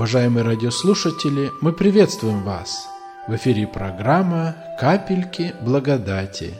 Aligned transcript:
уважаемые 0.00 0.44
радиослушатели, 0.44 1.52
мы 1.60 1.74
приветствуем 1.74 2.42
вас. 2.42 2.88
В 3.28 3.36
эфире 3.36 3.66
программа 3.66 4.56
«Капельки 4.80 5.52
благодати». 5.60 6.54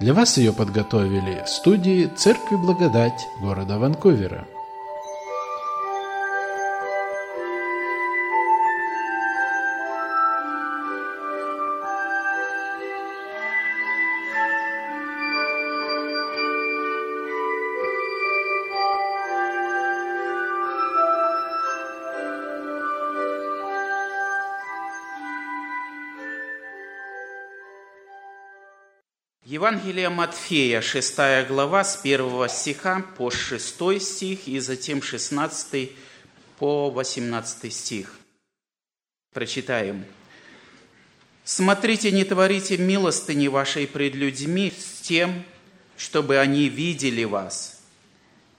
Для 0.00 0.12
вас 0.12 0.36
ее 0.36 0.52
подготовили 0.52 1.44
в 1.46 1.48
студии 1.48 2.10
Церкви 2.16 2.56
Благодать 2.56 3.24
города 3.40 3.78
Ванкувера– 3.78 4.48
Евангелие 29.82 30.10
Матфея, 30.10 30.80
6 30.80 31.48
глава, 31.48 31.82
с 31.82 31.98
1 32.04 32.48
стиха 32.48 33.04
по 33.18 33.32
6 33.32 34.00
стих 34.00 34.46
и 34.46 34.60
затем 34.60 35.02
16 35.02 35.90
по 36.60 36.88
18 36.88 37.74
стих. 37.74 38.14
Прочитаем. 39.34 40.04
«Смотрите, 41.42 42.12
не 42.12 42.22
творите 42.22 42.78
милостыни 42.78 43.48
вашей 43.48 43.88
пред 43.88 44.14
людьми 44.14 44.72
с 44.78 45.00
тем, 45.00 45.42
чтобы 45.96 46.38
они 46.38 46.68
видели 46.68 47.24
вас, 47.24 47.82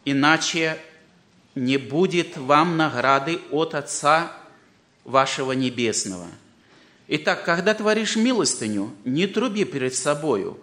иначе 0.03 0.77
не 1.55 1.77
будет 1.77 2.35
вам 2.35 2.75
награды 2.75 3.39
от 3.49 3.75
Отца 3.75 4.33
вашего 5.05 5.53
Небесного. 5.53 6.27
Итак, 7.07 7.45
когда 7.45 7.73
творишь 7.73 8.17
милостыню, 8.17 8.93
не 9.05 9.25
труби 9.25 9.63
перед 9.63 9.95
собою 9.95 10.59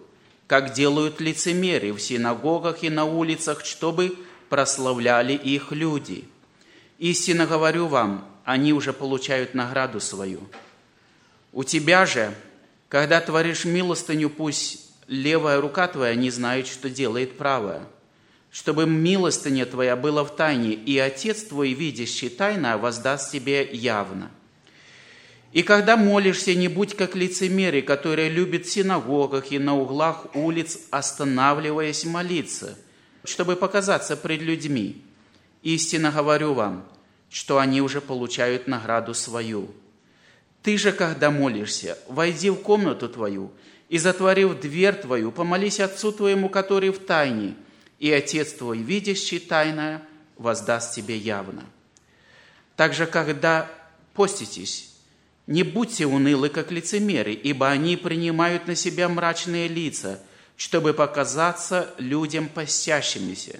как 0.51 0.73
делают 0.73 1.21
лицемеры 1.21 1.93
в 1.93 2.01
синагогах 2.01 2.83
и 2.83 2.89
на 2.89 3.05
улицах, 3.05 3.63
чтобы 3.63 4.17
прославляли 4.49 5.31
их 5.31 5.71
люди. 5.71 6.25
Истинно 6.99 7.47
говорю 7.47 7.87
вам, 7.87 8.27
они 8.43 8.73
уже 8.73 8.91
получают 8.91 9.53
награду 9.53 10.01
свою. 10.01 10.41
У 11.53 11.63
тебя 11.63 12.05
же, 12.05 12.35
когда 12.89 13.21
творишь 13.21 13.63
милостыню, 13.63 14.29
пусть 14.29 14.91
левая 15.07 15.61
рука 15.61 15.87
твоя 15.87 16.15
не 16.15 16.29
знает, 16.31 16.67
что 16.67 16.89
делает 16.89 17.37
правая, 17.37 17.83
чтобы 18.51 18.85
милостыня 18.85 19.65
твоя 19.65 19.95
была 19.95 20.25
в 20.25 20.35
тайне, 20.35 20.73
и 20.73 20.99
Отец 20.99 21.43
твой, 21.43 21.71
видящий 21.71 22.27
тайно, 22.27 22.77
воздаст 22.77 23.31
тебе 23.31 23.63
явно– 23.71 24.29
и 25.51 25.63
когда 25.63 25.97
молишься, 25.97 26.55
не 26.55 26.69
будь 26.69 26.95
как 26.95 27.15
лицемеры, 27.15 27.81
которые 27.81 28.29
любят 28.29 28.65
в 28.65 28.71
синагогах 28.71 29.51
и 29.51 29.59
на 29.59 29.77
углах 29.77 30.27
улиц, 30.33 30.79
останавливаясь 30.91 32.05
молиться, 32.05 32.77
чтобы 33.25 33.57
показаться 33.57 34.15
пред 34.15 34.41
людьми. 34.41 35.03
Истинно 35.61 36.11
говорю 36.11 36.53
вам, 36.53 36.87
что 37.29 37.59
они 37.59 37.81
уже 37.81 37.99
получают 37.99 38.67
награду 38.67 39.13
свою. 39.13 39.69
Ты 40.63 40.77
же, 40.77 40.93
когда 40.93 41.31
молишься, 41.31 41.97
войди 42.07 42.49
в 42.49 42.55
комнату 42.55 43.09
твою 43.09 43.51
и, 43.89 43.97
затворив 43.97 44.59
дверь 44.59 44.95
твою, 44.95 45.31
помолись 45.31 45.81
Отцу 45.81 46.13
твоему, 46.13 46.47
который 46.47 46.91
в 46.91 46.99
тайне, 46.99 47.55
и 47.99 48.09
Отец 48.11 48.53
твой, 48.53 48.77
видящий 48.77 49.39
тайное, 49.39 50.01
воздаст 50.37 50.95
тебе 50.95 51.17
явно. 51.17 51.65
Также, 52.77 53.05
когда 53.05 53.69
поститесь, 54.13 54.90
не 55.47 55.63
будьте 55.63 56.05
унылы, 56.05 56.49
как 56.49 56.71
лицемеры, 56.71 57.33
ибо 57.33 57.69
они 57.69 57.97
принимают 57.97 58.67
на 58.67 58.75
себя 58.75 59.09
мрачные 59.09 59.67
лица, 59.67 60.21
чтобы 60.55 60.93
показаться 60.93 61.93
людям 61.97 62.47
постящимися. 62.47 63.59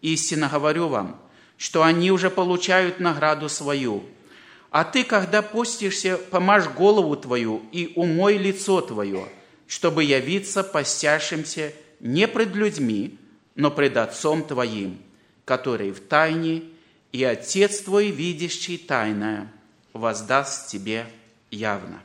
Истинно 0.00 0.48
говорю 0.48 0.88
вам, 0.88 1.20
что 1.56 1.82
они 1.82 2.10
уже 2.10 2.30
получают 2.30 3.00
награду 3.00 3.48
свою. 3.48 4.04
А 4.70 4.84
ты, 4.84 5.04
когда 5.04 5.42
постишься, 5.42 6.16
помажь 6.16 6.68
голову 6.68 7.14
твою 7.16 7.62
и 7.72 7.92
умой 7.96 8.38
лицо 8.38 8.80
твое, 8.80 9.28
чтобы 9.66 10.04
явиться 10.04 10.64
постящимся 10.64 11.72
не 12.00 12.26
пред 12.26 12.54
людьми, 12.54 13.18
но 13.54 13.70
пред 13.70 13.96
Отцом 13.96 14.44
твоим, 14.44 14.98
который 15.44 15.90
в 15.90 16.00
тайне, 16.00 16.62
и 17.12 17.22
Отец 17.22 17.80
твой, 17.80 18.10
видящий 18.10 18.78
тайное– 18.78 19.52
воздаст 19.92 20.68
тебе 20.70 21.06
явно. 21.50 22.02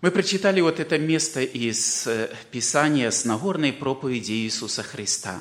Мы 0.00 0.10
прочитали 0.10 0.60
вот 0.60 0.80
это 0.80 0.98
место 0.98 1.42
из 1.42 2.06
э, 2.06 2.34
Писания 2.50 3.10
с 3.10 3.26
Нагорной 3.26 3.72
проповеди 3.72 4.32
Иисуса 4.32 4.82
Христа. 4.82 5.38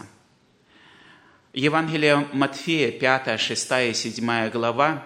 Евангелие 1.54 2.28
Матфея, 2.34 2.92
5, 2.92 3.40
6 3.40 3.72
и 3.90 3.94
7 3.94 4.50
глава, 4.50 5.06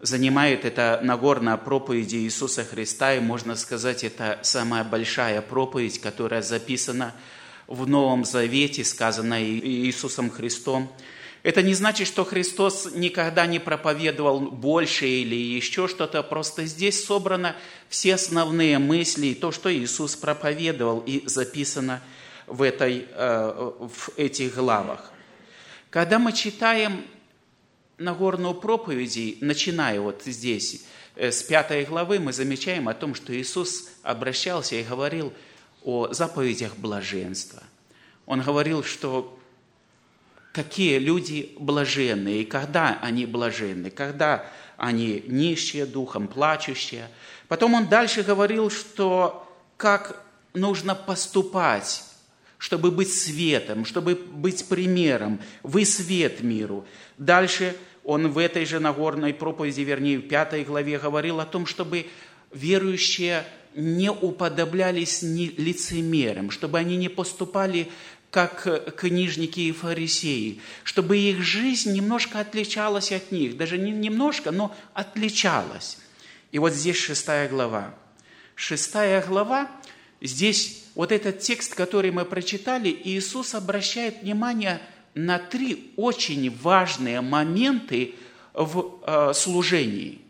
занимает 0.00 0.66
это 0.66 1.00
Нагорная 1.02 1.56
проповедь 1.56 2.12
Иисуса 2.12 2.62
Христа, 2.62 3.14
и 3.14 3.20
можно 3.20 3.56
сказать, 3.56 4.04
это 4.04 4.38
самая 4.42 4.84
большая 4.84 5.40
проповедь, 5.40 5.98
которая 5.98 6.42
записана 6.42 7.14
в 7.66 7.88
Новом 7.88 8.26
Завете, 8.26 8.84
сказанная 8.84 9.44
Иисусом 9.44 10.30
Христом– 10.30 10.92
это 11.44 11.62
не 11.62 11.74
значит, 11.74 12.08
что 12.08 12.24
Христос 12.24 12.88
никогда 12.94 13.46
не 13.46 13.58
проповедовал 13.58 14.40
больше 14.40 15.06
или 15.06 15.36
еще 15.36 15.88
что-то. 15.88 16.22
Просто 16.22 16.64
здесь 16.64 17.04
собраны 17.04 17.54
все 17.90 18.14
основные 18.14 18.78
мысли, 18.78 19.34
то, 19.34 19.52
что 19.52 19.72
Иисус 19.72 20.16
проповедовал 20.16 21.00
и 21.00 21.22
записано 21.28 22.02
в, 22.46 22.62
этой, 22.62 23.06
э, 23.10 23.72
в 23.78 24.10
этих 24.16 24.54
главах. 24.54 25.12
Когда 25.90 26.18
мы 26.18 26.32
читаем 26.32 27.04
Нагорную 27.98 28.54
проповеди, 28.54 29.36
начиная 29.42 30.00
вот 30.00 30.22
здесь, 30.24 30.86
э, 31.14 31.30
с 31.30 31.42
пятой 31.42 31.84
главы, 31.84 32.20
мы 32.20 32.32
замечаем 32.32 32.88
о 32.88 32.94
том, 32.94 33.14
что 33.14 33.36
Иисус 33.38 33.90
обращался 34.02 34.76
и 34.76 34.82
говорил 34.82 35.30
о 35.82 36.10
заповедях 36.10 36.74
блаженства. 36.78 37.62
Он 38.24 38.40
говорил, 38.40 38.82
что 38.82 39.38
какие 40.54 40.98
люди 40.98 41.52
блаженные, 41.58 42.42
и 42.42 42.44
когда 42.44 42.98
они 43.02 43.26
блаженны, 43.26 43.90
когда 43.90 44.46
они 44.76 45.24
нищие 45.26 45.84
духом, 45.84 46.28
плачущие. 46.28 47.08
Потом 47.48 47.74
он 47.74 47.88
дальше 47.88 48.22
говорил, 48.22 48.70
что 48.70 49.46
как 49.76 50.24
нужно 50.54 50.94
поступать, 50.94 52.04
чтобы 52.58 52.92
быть 52.92 53.12
светом, 53.12 53.84
чтобы 53.84 54.14
быть 54.14 54.66
примером. 54.68 55.40
Вы 55.64 55.84
свет 55.84 56.40
миру. 56.40 56.86
Дальше 57.18 57.76
он 58.04 58.30
в 58.30 58.38
этой 58.38 58.64
же 58.64 58.78
Нагорной 58.78 59.34
проповеди, 59.34 59.80
вернее, 59.80 60.18
в 60.18 60.28
пятой 60.28 60.62
главе 60.62 61.00
говорил 61.00 61.40
о 61.40 61.46
том, 61.46 61.66
чтобы 61.66 62.06
верующие 62.52 63.44
не 63.74 64.10
уподоблялись 64.10 65.22
лицемерам, 65.22 66.50
чтобы 66.52 66.78
они 66.78 66.96
не 66.96 67.08
поступали 67.08 67.90
как 68.34 68.96
книжники 68.96 69.60
и 69.60 69.70
фарисеи, 69.70 70.60
чтобы 70.82 71.16
их 71.18 71.40
жизнь 71.40 71.92
немножко 71.92 72.40
отличалась 72.40 73.12
от 73.12 73.30
них, 73.30 73.56
даже 73.56 73.78
не 73.78 73.92
немножко, 73.92 74.50
но 74.50 74.74
отличалась. 74.92 75.98
И 76.50 76.58
вот 76.58 76.72
здесь 76.72 76.96
шестая 76.96 77.48
глава. 77.48 77.94
Шестая 78.56 79.24
глава, 79.24 79.70
здесь 80.20 80.82
вот 80.96 81.12
этот 81.12 81.38
текст, 81.38 81.76
который 81.76 82.10
мы 82.10 82.24
прочитали, 82.24 82.88
Иисус 83.04 83.54
обращает 83.54 84.22
внимание 84.22 84.80
на 85.14 85.38
три 85.38 85.92
очень 85.94 86.50
важные 86.60 87.20
моменты 87.20 88.16
в 88.52 88.98
э, 89.06 89.32
служении. 89.32 90.20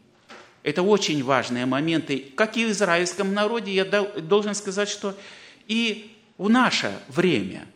Это 0.62 0.82
очень 0.82 1.24
важные 1.24 1.64
моменты. 1.64 2.22
Как 2.36 2.58
и 2.58 2.66
в 2.66 2.70
израильском 2.70 3.32
народе, 3.32 3.72
я 3.72 3.86
должен 3.86 4.54
сказать, 4.54 4.90
что 4.90 5.16
и 5.68 6.14
в 6.36 6.50
наше 6.50 6.92
время– 7.08 7.66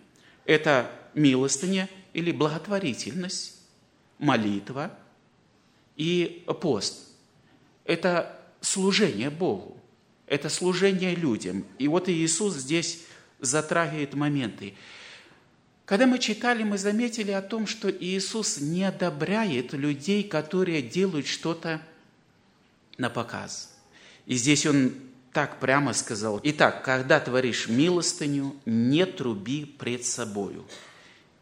это 0.48 0.90
милостыня 1.12 1.90
или 2.14 2.32
благотворительность, 2.32 3.54
молитва 4.18 4.90
и 5.94 6.42
пост. 6.60 7.06
Это 7.84 8.34
служение 8.62 9.28
Богу, 9.28 9.76
это 10.26 10.48
служение 10.48 11.14
людям. 11.14 11.66
И 11.78 11.86
вот 11.86 12.08
Иисус 12.08 12.54
здесь 12.54 13.04
затрагивает 13.40 14.14
моменты. 14.14 14.72
Когда 15.84 16.06
мы 16.06 16.18
читали, 16.18 16.62
мы 16.62 16.78
заметили 16.78 17.30
о 17.30 17.42
том, 17.42 17.66
что 17.66 17.90
Иисус 17.90 18.58
не 18.58 18.84
одобряет 18.84 19.74
людей, 19.74 20.24
которые 20.24 20.80
делают 20.80 21.26
что-то 21.26 21.82
на 22.96 23.10
показ. 23.10 23.76
И 24.24 24.34
здесь 24.36 24.64
Он 24.64 24.94
так 25.38 25.60
прямо 25.60 25.92
сказал. 25.92 26.40
Итак, 26.42 26.84
когда 26.84 27.20
творишь 27.20 27.68
милостыню, 27.68 28.56
не 28.66 29.06
труби 29.06 29.64
пред 29.64 30.04
собою. 30.04 30.66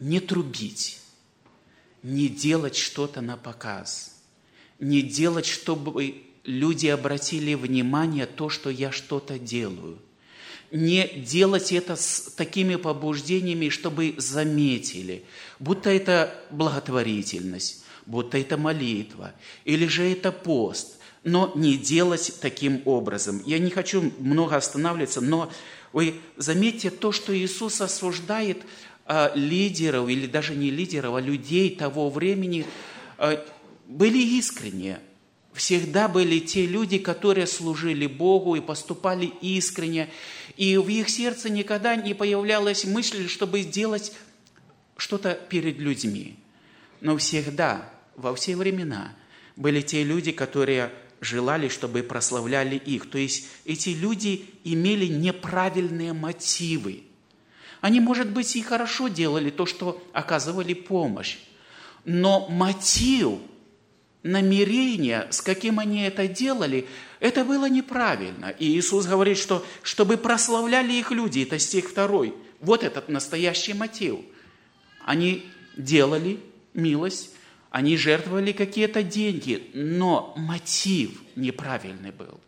Не 0.00 0.20
трубить, 0.20 1.00
не 2.02 2.28
делать 2.28 2.76
что-то 2.76 3.22
на 3.22 3.38
показ. 3.38 4.12
не 4.78 5.02
делать, 5.02 5.46
чтобы 5.46 6.14
люди 6.44 6.86
обратили 6.88 7.54
внимание 7.54 8.26
то, 8.26 8.50
что 8.50 8.70
я 8.70 8.92
что-то 8.92 9.38
делаю. 9.38 9.98
Не 10.70 11.08
делать 11.08 11.72
это 11.72 11.96
с 11.96 12.34
такими 12.36 12.76
побуждениями, 12.76 13.68
чтобы 13.68 14.14
заметили, 14.18 15.24
будто 15.58 15.88
это 15.90 16.34
благотворительность, 16.50 17.84
будто 18.04 18.36
это 18.36 18.58
молитва, 18.58 19.32
или 19.64 19.86
же 19.86 20.02
это 20.10 20.32
пост, 20.32 20.95
но 21.26 21.50
не 21.56 21.76
делать 21.76 22.34
таким 22.40 22.82
образом. 22.84 23.42
Я 23.44 23.58
не 23.58 23.70
хочу 23.70 24.12
много 24.20 24.54
останавливаться, 24.54 25.20
но 25.20 25.50
вы 25.92 26.14
заметьте 26.36 26.88
то, 26.88 27.10
что 27.10 27.36
Иисус 27.36 27.80
осуждает 27.80 28.62
а, 29.06 29.32
лидеров, 29.34 30.08
или 30.08 30.28
даже 30.28 30.54
не 30.54 30.70
лидеров, 30.70 31.16
а 31.16 31.20
людей 31.20 31.74
того 31.74 32.10
времени, 32.10 32.64
а, 33.18 33.44
были 33.88 34.18
искренние. 34.18 35.00
Всегда 35.52 36.06
были 36.06 36.38
те 36.38 36.64
люди, 36.64 36.98
которые 36.98 37.48
служили 37.48 38.06
Богу 38.06 38.54
и 38.54 38.60
поступали 38.60 39.32
искренне. 39.40 40.08
И 40.56 40.76
в 40.76 40.88
их 40.88 41.08
сердце 41.08 41.50
никогда 41.50 41.96
не 41.96 42.14
появлялась 42.14 42.84
мысль, 42.84 43.26
чтобы 43.28 43.62
сделать 43.62 44.12
что-то 44.96 45.34
перед 45.34 45.78
людьми. 45.78 46.36
Но 47.00 47.16
всегда, 47.16 47.90
во 48.14 48.32
все 48.36 48.54
времена, 48.54 49.12
были 49.56 49.80
те 49.80 50.04
люди, 50.04 50.30
которые 50.30 50.92
желали, 51.20 51.68
чтобы 51.68 52.02
прославляли 52.02 52.76
их. 52.76 53.08
То 53.10 53.18
есть 53.18 53.48
эти 53.64 53.90
люди 53.90 54.46
имели 54.64 55.06
неправильные 55.06 56.12
мотивы. 56.12 57.02
Они, 57.80 58.00
может 58.00 58.30
быть, 58.30 58.56
и 58.56 58.62
хорошо 58.62 59.08
делали 59.08 59.50
то, 59.50 59.66
что 59.66 60.02
оказывали 60.12 60.74
помощь. 60.74 61.38
Но 62.04 62.48
мотив– 62.48 63.38
намерение, 64.26 65.28
с 65.30 65.40
каким 65.40 65.78
они 65.78 66.02
это 66.02 66.28
делали, 66.28 66.86
это 67.20 67.44
было 67.44 67.68
неправильно. 67.68 68.50
И 68.58 68.66
Иисус 68.78 69.06
говорит, 69.06 69.38
что 69.38 69.64
чтобы 69.82 70.16
прославляли 70.16 70.92
их 70.92 71.10
люди, 71.10 71.40
это 71.40 71.58
стих 71.58 71.88
второй. 71.88 72.34
Вот 72.60 72.82
этот 72.82 73.08
настоящий 73.08 73.72
мотив. 73.72 74.18
Они 75.04 75.46
делали 75.76 76.40
милость, 76.74 77.30
они 77.76 77.98
жертвовали 77.98 78.52
какие-то 78.52 79.02
деньги, 79.02 79.70
но 79.74 80.32
мотив 80.34 81.10
неправильный 81.34 82.10
был. 82.10 82.40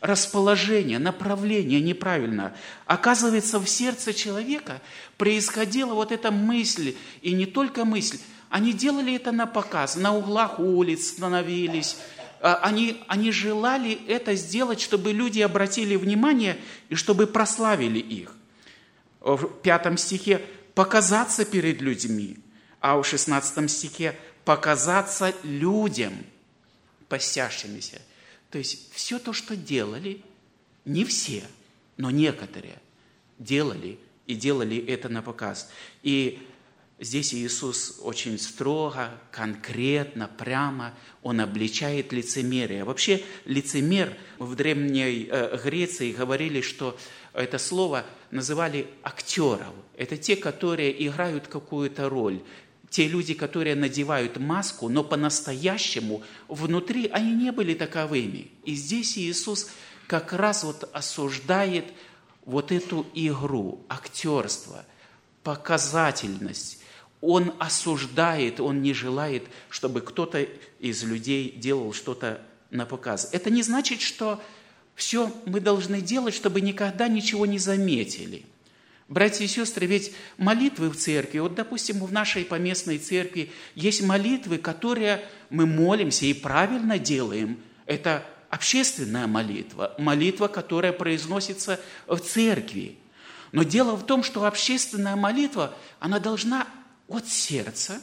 Расположение, 0.00 1.00
направление 1.00 1.80
неправильно. 1.80 2.54
Оказывается, 2.86 3.58
в 3.58 3.68
сердце 3.68 4.14
человека 4.14 4.80
происходила 5.16 5.94
вот 5.94 6.12
эта 6.12 6.30
мысль, 6.30 6.94
и 7.22 7.32
не 7.32 7.44
только 7.44 7.84
мысль, 7.84 8.20
они 8.50 8.72
делали 8.72 9.16
это 9.16 9.32
на 9.32 9.46
показ, 9.46 9.96
на 9.96 10.14
углах 10.14 10.60
улиц 10.60 11.08
становились. 11.08 11.96
А, 12.40 12.60
они, 12.62 13.02
они 13.08 13.32
желали 13.32 13.98
это 14.06 14.36
сделать, 14.36 14.80
чтобы 14.80 15.10
люди 15.10 15.40
обратили 15.40 15.96
внимание 15.96 16.56
и 16.88 16.94
чтобы 16.94 17.26
прославили 17.26 17.98
их. 17.98 18.32
В 19.18 19.44
пятом 19.60 19.96
стихе 19.96 20.40
«показаться 20.76 21.44
перед 21.44 21.80
людьми», 21.80 22.36
а 22.80 22.96
в 22.96 23.04
шестнадцатом 23.04 23.66
стихе 23.66 24.14
«показаться 24.48 25.34
людям, 25.42 26.14
постящимися». 27.10 28.00
То 28.50 28.56
есть 28.56 28.90
все 28.94 29.18
то, 29.18 29.34
что 29.34 29.54
делали, 29.54 30.22
не 30.86 31.04
все, 31.04 31.44
но 31.98 32.10
некоторые 32.10 32.78
делали 33.38 33.98
и 34.26 34.34
делали 34.34 34.78
это 34.86 35.10
на 35.10 35.20
показ. 35.20 35.68
И 36.02 36.38
Здесь 37.00 37.32
Иисус 37.32 38.00
очень 38.02 38.40
строго, 38.40 39.10
конкретно, 39.30 40.26
прямо, 40.26 40.94
Он 41.22 41.40
обличает 41.40 42.12
лицемерие. 42.12 42.82
Вообще 42.82 43.22
лицемер 43.44 44.16
в 44.38 44.56
Древней 44.56 45.28
э, 45.30 45.60
Греции 45.62 46.10
говорили, 46.10 46.60
что 46.60 46.98
это 47.34 47.58
слово 47.58 48.04
называли 48.32 48.88
актеров. 49.04 49.74
Это 49.96 50.16
те, 50.16 50.34
которые 50.34 51.06
играют 51.06 51.46
какую-то 51.46 52.08
роль. 52.08 52.40
Те 52.90 53.06
люди, 53.06 53.34
которые 53.34 53.74
надевают 53.74 54.38
маску, 54.38 54.88
но 54.88 55.04
по-настоящему 55.04 56.22
внутри 56.48 57.06
они 57.08 57.32
не 57.32 57.52
были 57.52 57.74
таковыми. 57.74 58.50
И 58.64 58.74
здесь 58.74 59.18
Иисус 59.18 59.70
как 60.06 60.32
раз 60.32 60.64
вот 60.64 60.88
осуждает 60.92 61.84
вот 62.46 62.72
эту 62.72 63.06
игру, 63.14 63.84
актерство, 63.88 64.84
показательность 65.42 66.78
он 67.20 67.52
осуждает, 67.58 68.60
он 68.60 68.82
не 68.82 68.94
желает, 68.94 69.44
чтобы 69.68 70.00
кто-то 70.00 70.46
из 70.78 71.02
людей 71.02 71.50
делал 71.50 71.92
что-то 71.92 72.40
на 72.70 72.86
показ. 72.86 73.30
Это 73.32 73.50
не 73.50 73.62
значит, 73.62 74.00
что 74.00 74.40
все 74.94 75.32
мы 75.46 75.60
должны 75.60 76.00
делать, 76.00 76.34
чтобы 76.34 76.60
никогда 76.60 77.08
ничего 77.08 77.46
не 77.46 77.58
заметили. 77.58 78.44
Братья 79.08 79.42
и 79.42 79.48
сестры, 79.48 79.86
ведь 79.86 80.12
молитвы 80.36 80.90
в 80.90 80.96
церкви, 80.96 81.38
вот, 81.38 81.54
допустим, 81.54 82.04
в 82.04 82.12
нашей 82.12 82.44
поместной 82.44 82.98
церкви 82.98 83.50
есть 83.74 84.02
молитвы, 84.02 84.58
которые 84.58 85.26
мы 85.48 85.64
молимся 85.64 86.26
и 86.26 86.34
правильно 86.34 86.98
делаем. 86.98 87.58
Это 87.86 88.22
общественная 88.50 89.26
молитва, 89.26 89.94
молитва, 89.98 90.48
которая 90.48 90.92
произносится 90.92 91.80
в 92.06 92.18
церкви. 92.18 92.98
Но 93.52 93.62
дело 93.62 93.96
в 93.96 94.04
том, 94.04 94.22
что 94.22 94.44
общественная 94.44 95.16
молитва, 95.16 95.74
она 96.00 96.18
должна 96.18 96.66
от 97.08 97.26
сердца. 97.26 98.02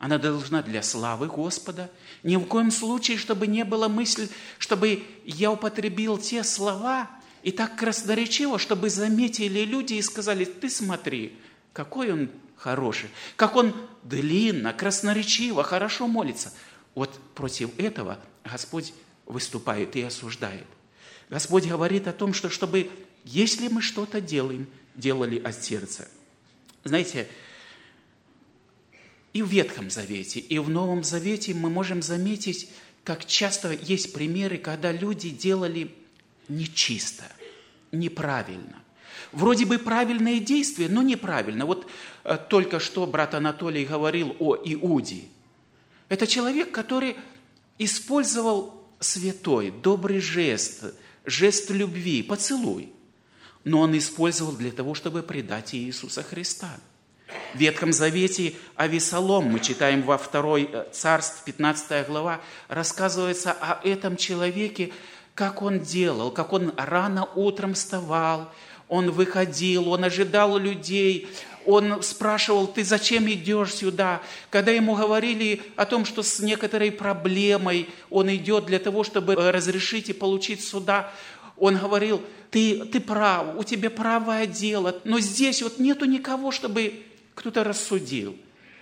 Она 0.00 0.18
должна 0.18 0.62
для 0.62 0.82
славы 0.82 1.28
Господа. 1.28 1.88
Ни 2.24 2.34
в 2.34 2.46
коем 2.46 2.72
случае, 2.72 3.18
чтобы 3.18 3.46
не 3.46 3.64
было 3.64 3.86
мысли, 3.86 4.28
чтобы 4.58 5.04
я 5.24 5.52
употребил 5.52 6.18
те 6.18 6.42
слова 6.42 7.08
и 7.42 7.50
так 7.50 7.76
красноречиво, 7.76 8.58
чтобы 8.58 8.90
заметили 8.90 9.60
люди 9.60 9.94
и 9.94 10.02
сказали, 10.02 10.44
ты 10.44 10.70
смотри, 10.70 11.36
какой 11.72 12.12
он 12.12 12.30
хороший, 12.56 13.10
как 13.36 13.56
он 13.56 13.74
длинно, 14.04 14.72
красноречиво, 14.72 15.62
хорошо 15.62 16.06
молится. 16.06 16.52
Вот 16.94 17.18
против 17.34 17.76
этого 17.78 18.18
Господь 18.44 18.92
выступает 19.26 19.96
и 19.96 20.02
осуждает. 20.02 20.66
Господь 21.30 21.66
говорит 21.66 22.06
о 22.06 22.12
том, 22.12 22.34
что 22.34 22.50
чтобы, 22.50 22.90
если 23.24 23.68
мы 23.68 23.82
что-то 23.82 24.20
делаем, 24.20 24.66
делали 24.94 25.38
от 25.38 25.62
сердца. 25.62 26.08
Знаете, 26.84 27.28
и 29.32 29.42
в 29.42 29.48
Ветхом 29.48 29.90
Завете, 29.90 30.40
и 30.40 30.58
в 30.58 30.68
Новом 30.68 31.02
Завете 31.02 31.54
мы 31.54 31.70
можем 31.70 32.02
заметить, 32.02 32.68
как 33.02 33.24
часто 33.24 33.72
есть 33.72 34.12
примеры, 34.12 34.58
когда 34.58 34.92
люди 34.92 35.30
делали 35.30 35.94
нечисто, 36.48 37.24
неправильно. 37.90 38.82
Вроде 39.32 39.64
бы 39.64 39.78
правильные 39.78 40.40
действия, 40.40 40.88
но 40.88 41.02
неправильно. 41.02 41.64
Вот 41.64 41.88
э, 42.24 42.38
только 42.48 42.80
что 42.80 43.06
брат 43.06 43.34
Анатолий 43.34 43.84
говорил 43.84 44.36
о 44.38 44.56
Иуде. 44.56 45.24
Это 46.08 46.26
человек, 46.26 46.70
который 46.70 47.16
использовал 47.78 48.84
святой, 49.00 49.70
добрый 49.70 50.20
жест, 50.20 50.84
жест 51.24 51.70
любви, 51.70 52.22
поцелуй. 52.22 52.92
Но 53.64 53.80
он 53.80 53.96
использовал 53.96 54.52
для 54.52 54.70
того, 54.70 54.94
чтобы 54.94 55.22
предать 55.22 55.74
Иисуса 55.74 56.22
Христа– 56.22 56.78
в 57.54 57.58
Ветхом 57.58 57.92
Завете 57.92 58.54
Авесолом, 58.76 59.44
мы 59.44 59.60
читаем 59.60 60.02
во 60.02 60.18
второй 60.18 60.68
э, 60.72 60.86
царств, 60.92 61.44
15 61.44 62.06
глава, 62.06 62.40
рассказывается 62.68 63.52
о 63.52 63.80
этом 63.86 64.16
человеке, 64.16 64.92
как 65.34 65.62
он 65.62 65.80
делал, 65.80 66.30
как 66.30 66.52
он 66.52 66.72
рано 66.76 67.28
утром 67.34 67.74
вставал, 67.74 68.50
он 68.88 69.10
выходил, 69.10 69.88
он 69.88 70.04
ожидал 70.04 70.58
людей, 70.58 71.28
он 71.64 72.02
спрашивал, 72.02 72.66
ты 72.66 72.84
зачем 72.84 73.30
идешь 73.30 73.74
сюда? 73.74 74.20
Когда 74.50 74.72
ему 74.72 74.94
говорили 74.94 75.62
о 75.76 75.86
том, 75.86 76.04
что 76.04 76.22
с 76.22 76.40
некоторой 76.40 76.90
проблемой 76.90 77.88
он 78.10 78.34
идет 78.34 78.66
для 78.66 78.78
того, 78.78 79.04
чтобы 79.04 79.34
э, 79.34 79.50
разрешить 79.50 80.08
и 80.08 80.12
получить 80.12 80.64
суда, 80.64 81.10
он 81.56 81.78
говорил, 81.78 82.22
ты, 82.50 82.84
ты 82.84 83.00
прав, 83.00 83.56
у 83.56 83.64
тебя 83.64 83.88
правое 83.88 84.46
дело, 84.46 85.00
но 85.04 85.20
здесь 85.20 85.62
вот 85.62 85.78
нету 85.78 86.04
никого, 86.04 86.50
чтобы 86.50 87.04
кто-то 87.34 87.64
рассудил. 87.64 88.36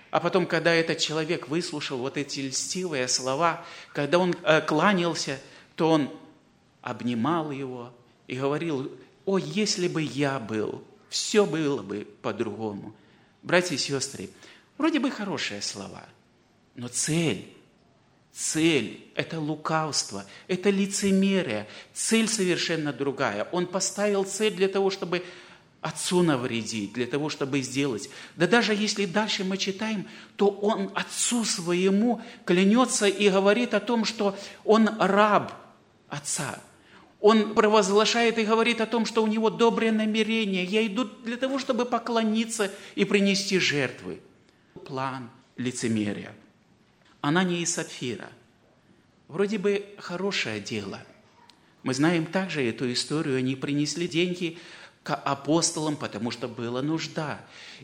А 0.09 0.19
потом, 0.19 0.45
когда 0.45 0.73
этот 0.73 0.97
человек 0.97 1.47
выслушал 1.47 1.99
вот 1.99 2.17
эти 2.17 2.41
льстивые 2.41 3.07
слова, 3.07 3.63
когда 3.93 4.17
он 4.17 4.35
э, 4.43 4.59
кланялся, 4.61 5.39
то 5.75 5.89
он 5.89 6.09
обнимал 6.81 7.51
его 7.51 7.93
и 8.27 8.35
говорил, 8.35 8.91
о, 9.25 9.37
если 9.37 9.87
бы 9.87 10.01
я 10.01 10.39
был, 10.39 10.83
все 11.09 11.45
было 11.45 11.81
бы 11.81 12.07
по-другому. 12.21 12.95
Братья 13.43 13.75
и 13.75 13.77
сестры, 13.77 14.29
вроде 14.77 14.99
бы 14.99 15.11
хорошие 15.11 15.61
слова, 15.61 16.03
но 16.75 16.87
цель, 16.87 17.47
цель– 18.31 19.05
это 19.15 19.39
лукавство, 19.39 20.25
это 20.47 20.69
лицемерие, 20.69 21.67
цель 21.93 22.27
совершенно 22.27 22.93
другая. 22.93 23.47
Он 23.51 23.67
поставил 23.67 24.23
цель 24.23 24.53
для 24.53 24.67
того, 24.67 24.89
чтобы 24.89 25.23
отцу 25.81 26.21
навредить, 26.21 26.93
для 26.93 27.07
того, 27.07 27.29
чтобы 27.29 27.61
сделать. 27.61 28.09
Да 28.35 28.47
даже 28.47 28.73
если 28.73 29.05
дальше 29.05 29.43
мы 29.43 29.57
читаем, 29.57 30.07
то 30.35 30.47
он 30.47 30.91
отцу 30.93 31.43
своему 31.43 32.21
клянется 32.45 33.07
и 33.07 33.29
говорит 33.29 33.73
о 33.73 33.79
том, 33.79 34.05
что 34.05 34.37
он 34.63 34.87
раб 34.99 35.53
отца. 36.07 36.59
Он 37.21 37.53
провозглашает 37.53 38.39
и 38.39 38.43
говорит 38.43 38.81
о 38.81 38.87
том, 38.87 39.05
что 39.05 39.23
у 39.23 39.27
него 39.27 39.51
добрые 39.51 39.91
намерения. 39.91 40.63
Я 40.63 40.85
иду 40.85 41.05
для 41.23 41.37
того, 41.37 41.59
чтобы 41.59 41.85
поклониться 41.85 42.71
и 42.95 43.05
принести 43.05 43.59
жертвы. 43.59 44.19
План 44.85 45.29
лицемерия. 45.55 46.33
Анания 47.21 47.59
и 47.59 47.65
Сапфира. 47.65 48.29
Вроде 49.27 49.59
бы 49.59 49.85
хорошее 49.99 50.59
дело. 50.59 50.99
Мы 51.83 51.93
знаем 51.93 52.25
также 52.25 52.67
эту 52.67 52.91
историю. 52.91 53.37
Они 53.37 53.55
принесли 53.55 54.07
деньги 54.07 54.57
к 55.03 55.13
апостолам, 55.13 55.97
потому 55.97 56.31
что 56.31 56.47
была 56.47 56.81
нужда. 56.81 57.39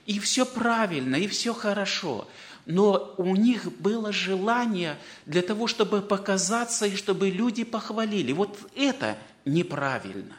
И 0.08 0.20
все 0.20 0.48
правильно, 0.48 1.16
и 1.16 1.28
все 1.28 1.54
хорошо. 1.54 2.28
Но 2.68 3.16
у 3.18 3.36
них 3.36 3.72
было 3.80 4.12
желание 4.12 4.98
для 5.26 5.42
того, 5.42 5.66
чтобы 5.66 6.02
показаться 6.02 6.86
и 6.86 6.96
чтобы 6.96 7.32
люди 7.32 7.64
похвалили. 7.64 8.32
Вот 8.34 8.60
это 8.76 9.18
неправильно. 9.46 10.36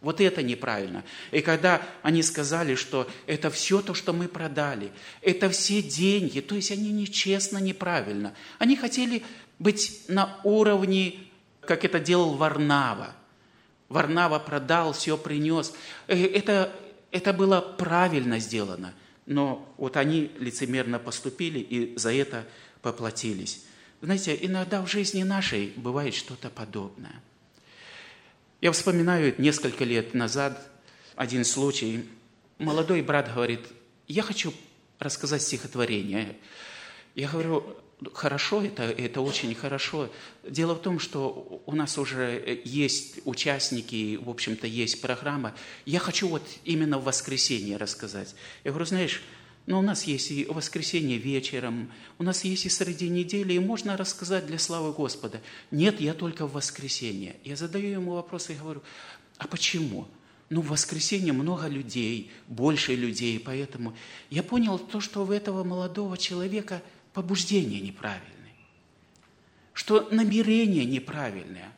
Вот 0.00 0.22
это 0.22 0.42
неправильно. 0.42 1.04
И 1.32 1.42
когда 1.42 1.82
они 2.02 2.22
сказали, 2.22 2.76
что 2.76 3.06
это 3.26 3.50
все 3.50 3.82
то, 3.82 3.92
что 3.92 4.14
мы 4.14 4.28
продали, 4.28 4.90
это 5.20 5.50
все 5.50 5.82
деньги, 5.82 6.40
то 6.40 6.54
есть 6.54 6.70
они 6.70 6.90
нечестно, 6.90 7.58
неправильно. 7.58 8.32
Они 8.58 8.76
хотели 8.76 9.22
быть 9.58 10.04
на 10.08 10.38
уровне, 10.44 11.18
как 11.60 11.84
это 11.84 12.00
делал 12.00 12.36
Варнава– 12.36 13.14
Варнава 13.88 14.38
продал, 14.38 14.92
все 14.92 15.16
принес. 15.16 15.72
Э, 16.08 16.24
это, 16.26 16.72
это 17.10 17.32
было 17.32 17.60
правильно 17.60 18.38
сделано. 18.38 18.92
Но 19.26 19.72
вот 19.76 19.96
они 19.96 20.30
лицемерно 20.38 20.98
поступили 20.98 21.58
и 21.58 21.96
за 21.96 22.12
это 22.12 22.46
поплатились. 22.80 23.64
Знаете, 24.00 24.38
иногда 24.40 24.82
в 24.82 24.86
жизни 24.88 25.22
нашей 25.22 25.72
бывает 25.76 26.14
что-то 26.14 26.48
подобное. 26.48 27.20
Я 28.60 28.72
вспоминаю 28.72 29.34
несколько 29.38 29.84
лет 29.84 30.14
назад 30.14 30.70
один 31.14 31.44
случай. 31.44 32.04
Молодой 32.58 33.02
брат 33.02 33.32
говорит, 33.32 33.60
я 34.06 34.22
хочу 34.22 34.52
рассказать 34.98 35.42
стихотворение. 35.42 36.36
Я 37.14 37.28
говорю, 37.28 37.76
хорошо, 38.12 38.62
это, 38.62 38.82
это 38.82 39.20
очень 39.20 39.54
хорошо. 39.54 40.10
Дело 40.48 40.74
в 40.74 40.82
том, 40.82 40.98
что 40.98 41.62
у 41.66 41.74
нас 41.74 41.98
уже 41.98 42.60
есть 42.64 43.20
участники, 43.24 44.16
в 44.16 44.28
общем-то, 44.28 44.66
есть 44.66 45.00
программа. 45.00 45.54
Я 45.84 45.98
хочу 45.98 46.28
вот 46.28 46.42
именно 46.64 46.98
в 46.98 47.04
воскресенье 47.04 47.76
рассказать. 47.76 48.34
Я 48.64 48.72
говорю, 48.72 48.86
знаешь, 48.86 49.22
но 49.66 49.76
ну, 49.76 49.78
у 49.80 49.82
нас 49.82 50.04
есть 50.04 50.30
и 50.30 50.44
воскресенье 50.44 51.18
вечером, 51.18 51.90
у 52.18 52.22
нас 52.22 52.44
есть 52.44 52.66
и 52.66 52.68
среди 52.68 53.08
недели, 53.08 53.54
и 53.54 53.58
можно 53.58 53.96
рассказать 53.96 54.46
для 54.46 54.60
славы 54.60 54.92
Господа. 54.92 55.40
Нет, 55.72 56.00
я 56.00 56.14
только 56.14 56.46
в 56.46 56.52
воскресенье. 56.52 57.36
Я 57.44 57.56
задаю 57.56 57.88
ему 57.88 58.12
вопрос 58.12 58.48
и 58.50 58.54
говорю, 58.54 58.82
а 59.38 59.48
почему? 59.48 60.06
Ну, 60.50 60.60
в 60.60 60.68
воскресенье 60.68 61.32
много 61.32 61.66
людей, 61.66 62.30
больше 62.46 62.94
людей, 62.94 63.40
поэтому 63.40 63.96
я 64.30 64.44
понял 64.44 64.78
то, 64.78 65.00
что 65.00 65.24
у 65.24 65.32
этого 65.32 65.64
молодого 65.64 66.16
человека– 66.18 66.82
побуждения 67.16 67.80
неправильные, 67.80 68.52
что 69.72 70.06
намерения 70.10 70.84
неправильные, 70.84 71.72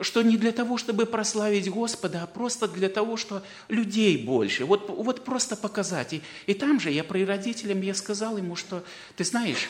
что 0.00 0.22
не 0.22 0.38
для 0.38 0.50
того, 0.50 0.78
чтобы 0.78 1.04
прославить 1.04 1.68
Господа, 1.68 2.22
а 2.22 2.26
просто 2.26 2.66
для 2.68 2.88
того, 2.88 3.18
что 3.18 3.42
людей 3.68 4.16
больше. 4.24 4.64
Вот, 4.64 4.88
вот 4.88 5.26
просто 5.26 5.56
показать. 5.56 6.14
И, 6.14 6.22
и 6.46 6.54
там 6.54 6.80
же 6.80 6.90
я 6.90 7.04
про 7.04 7.22
родителям 7.26 7.82
я 7.82 7.92
сказал 7.92 8.38
ему, 8.38 8.56
что 8.56 8.82
ты 9.14 9.24
знаешь, 9.24 9.68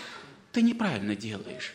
ты 0.52 0.62
неправильно 0.62 1.16
делаешь 1.16 1.74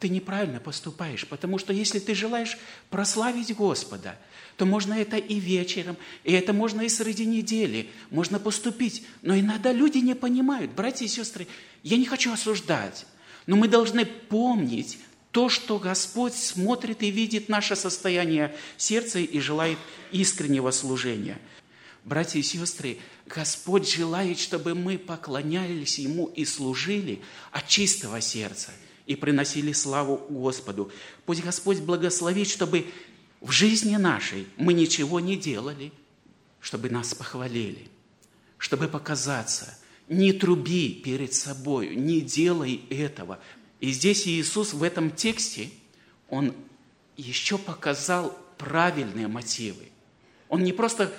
ты 0.00 0.08
неправильно 0.08 0.60
поступаешь, 0.60 1.26
потому 1.26 1.58
что 1.58 1.74
если 1.74 1.98
ты 1.98 2.14
желаешь 2.14 2.56
прославить 2.88 3.54
Господа, 3.54 4.18
то 4.56 4.64
можно 4.64 4.94
это 4.94 5.18
и 5.18 5.38
вечером, 5.38 5.96
и 6.24 6.32
это 6.32 6.54
можно 6.54 6.80
и 6.80 6.88
среди 6.88 7.26
недели, 7.26 7.90
можно 8.08 8.38
поступить. 8.38 9.04
Но 9.20 9.38
иногда 9.38 9.72
люди 9.72 9.98
не 9.98 10.14
понимают, 10.14 10.72
братья 10.72 11.04
и 11.04 11.08
сестры, 11.08 11.46
я 11.82 11.98
не 11.98 12.06
хочу 12.06 12.32
осуждать, 12.32 13.06
но 13.46 13.56
мы 13.56 13.68
должны 13.68 14.06
помнить 14.06 14.98
то, 15.32 15.50
что 15.50 15.78
Господь 15.78 16.34
смотрит 16.34 17.02
и 17.02 17.10
видит 17.10 17.50
наше 17.50 17.76
состояние 17.76 18.56
сердца 18.78 19.18
и 19.18 19.38
желает 19.38 19.78
искреннего 20.12 20.70
служения. 20.70 21.38
Братья 22.04 22.38
и 22.38 22.42
сестры, 22.42 22.96
Господь 23.26 23.86
желает, 23.86 24.38
чтобы 24.38 24.74
мы 24.74 24.96
поклонялись 24.96 25.98
Ему 25.98 26.26
и 26.34 26.46
служили 26.46 27.20
от 27.52 27.68
чистого 27.68 28.22
сердца– 28.22 28.72
и 29.10 29.16
приносили 29.16 29.72
славу 29.72 30.24
Господу. 30.28 30.92
Пусть 31.26 31.42
Господь 31.42 31.80
благословит, 31.80 32.46
чтобы 32.46 32.86
в 33.40 33.50
жизни 33.50 33.96
нашей 33.96 34.46
мы 34.56 34.72
ничего 34.72 35.18
не 35.18 35.36
делали, 35.36 35.90
чтобы 36.60 36.90
нас 36.90 37.12
похвалили, 37.12 37.88
чтобы 38.56 38.86
показаться. 38.86 39.76
Не 40.08 40.32
труби 40.32 40.94
перед 40.94 41.34
собой, 41.34 41.96
не 41.96 42.20
делай 42.20 42.82
этого. 42.88 43.40
И 43.80 43.90
здесь 43.90 44.28
Иисус 44.28 44.74
в 44.74 44.84
этом 44.84 45.10
тексте, 45.10 45.70
Он 46.28 46.54
еще 47.16 47.58
показал 47.58 48.38
правильные 48.58 49.26
мотивы. 49.26 49.88
Он 50.48 50.62
не 50.62 50.72
просто 50.72 51.12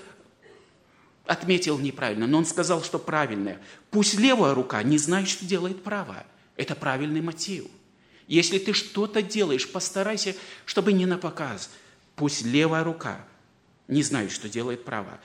отметил 1.25 1.77
неправильно, 1.77 2.25
но 2.25 2.37
он 2.37 2.45
сказал, 2.45 2.83
что 2.83 2.99
правильное. 2.99 3.59
Пусть 3.89 4.17
левая 4.17 4.53
рука 4.53 4.81
не 4.81 4.97
знает, 4.97 5.27
что 5.27 5.45
делает 5.45 5.83
правая. 5.83 6.25
Это 6.55 6.73
правильный 6.73 7.19
мотив– 7.19 7.65
если 8.31 8.59
ты 8.59 8.71
что-то 8.71 9.21
делаешь, 9.21 9.69
постарайся, 9.69 10.37
чтобы 10.63 10.93
не 10.93 11.05
на 11.05 11.17
показ. 11.17 11.69
Пусть 12.15 12.43
левая 12.43 12.81
рука 12.81 13.25
не 13.89 14.03
знает, 14.03 14.31
что 14.31 14.47
делает 14.47 14.85
правая. 14.85 15.19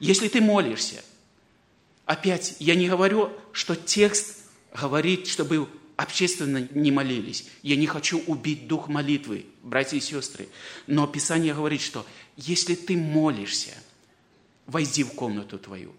Если 0.00 0.26
ты 0.26 0.40
молишься, 0.40 1.04
опять, 2.04 2.56
я 2.58 2.74
не 2.74 2.88
говорю, 2.88 3.32
что 3.52 3.76
текст 3.76 4.38
говорит, 4.74 5.28
чтобы 5.28 5.68
общественно 5.96 6.66
не 6.72 6.90
молились. 6.90 7.46
Я 7.62 7.76
не 7.76 7.86
хочу 7.86 8.18
убить 8.26 8.66
дух 8.66 8.88
молитвы, 8.88 9.46
братья 9.62 9.96
и 9.96 10.00
сестры. 10.00 10.48
Но 10.88 11.06
Писание 11.06 11.54
говорит, 11.54 11.80
что 11.80 12.04
если 12.36 12.74
ты 12.74 12.96
молишься, 12.96 13.70
войди 14.66 15.04
в 15.04 15.12
комнату 15.12 15.60
твою, 15.60 15.94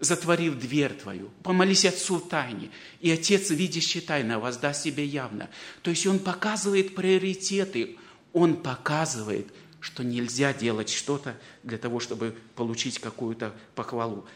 затворив 0.00 0.58
дверь 0.58 0.94
твою, 0.94 1.30
помолись 1.42 1.84
Отцу 1.84 2.16
в 2.16 2.28
тайне, 2.28 2.70
и 3.00 3.10
Отец, 3.10 3.50
видящий 3.50 4.00
тайно, 4.00 4.38
воздаст 4.38 4.84
тебе 4.84 5.04
явно. 5.04 5.50
То 5.82 5.90
есть 5.90 6.06
Он 6.06 6.18
показывает 6.18 6.94
приоритеты, 6.94 7.96
Он 8.32 8.56
показывает, 8.56 9.48
что 9.80 10.04
нельзя 10.04 10.52
делать 10.52 10.90
что-то 10.90 11.36
для 11.62 11.78
того, 11.78 12.00
чтобы 12.00 12.36
получить 12.54 12.98
какую-то 12.98 13.54
похвалу. 13.74 14.26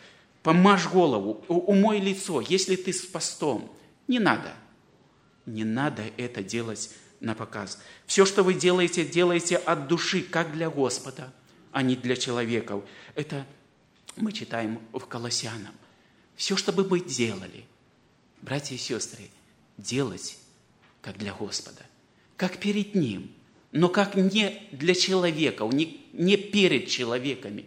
Помажь 0.43 0.89
голову, 0.89 1.45
умой 1.49 2.01
лицо, 2.01 2.41
если 2.41 2.77
ты 2.77 2.93
с 2.93 3.03
постом. 3.03 3.73
Не 4.09 4.19
надо. 4.19 4.53
Не 5.47 5.65
надо 5.65 6.03
это 6.17 6.43
делать 6.43 6.91
на 7.21 7.35
показ. 7.35 7.81
Все, 8.07 8.27
что 8.27 8.43
вы 8.43 8.55
делаете, 8.55 9.05
делайте 9.05 9.57
от 9.57 9.87
души, 9.87 10.23
как 10.23 10.53
для 10.53 10.69
Господа, 10.69 11.33
а 11.71 11.83
не 11.83 11.95
для 11.95 12.17
человеков. 12.17 12.85
Это 13.15 13.47
мы 14.17 14.33
читаем 14.33 14.81
в 14.93 15.01
Колоссянам. 15.01 15.75
Все, 16.37 16.57
что 16.57 16.73
бы 16.73 16.87
мы 16.87 17.01
делали, 17.01 17.65
братья 18.41 18.75
и 18.75 18.79
сестры, 18.79 19.31
делать 19.79 20.39
как 21.01 21.19
для 21.19 21.33
Господа, 21.33 21.83
как 22.37 22.59
перед 22.59 22.95
Ним, 22.95 23.31
но 23.71 23.89
как 23.89 24.15
не 24.15 24.69
для 24.73 24.95
человека, 24.95 25.65
не, 25.65 26.05
не 26.13 26.37
перед 26.37 26.89
человеками. 26.89 27.67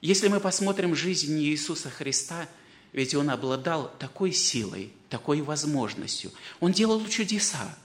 Если 0.00 0.28
мы 0.28 0.40
посмотрим 0.40 0.94
жизнь 0.94 1.40
Иисуса 1.40 1.90
Христа, 1.90 2.48
ведь 2.92 3.14
Он 3.14 3.30
обладал 3.30 3.92
такой 3.98 4.32
силой, 4.32 4.92
такой 5.08 5.40
возможностью. 5.40 6.32
Он 6.60 6.72
делал 6.72 7.04
чудеса. 7.06 7.76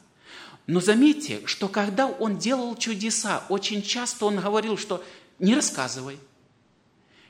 Но 0.67 0.79
заметьте, 0.79 1.41
что 1.45 1.67
когда 1.67 2.07
Он 2.07 2.37
делал 2.37 2.75
чудеса, 2.75 3.45
очень 3.49 3.81
часто 3.81 4.25
Он 4.25 4.39
говорил, 4.39 4.77
что 4.77 5.03
не 5.39 5.55
рассказывай– 5.55 6.17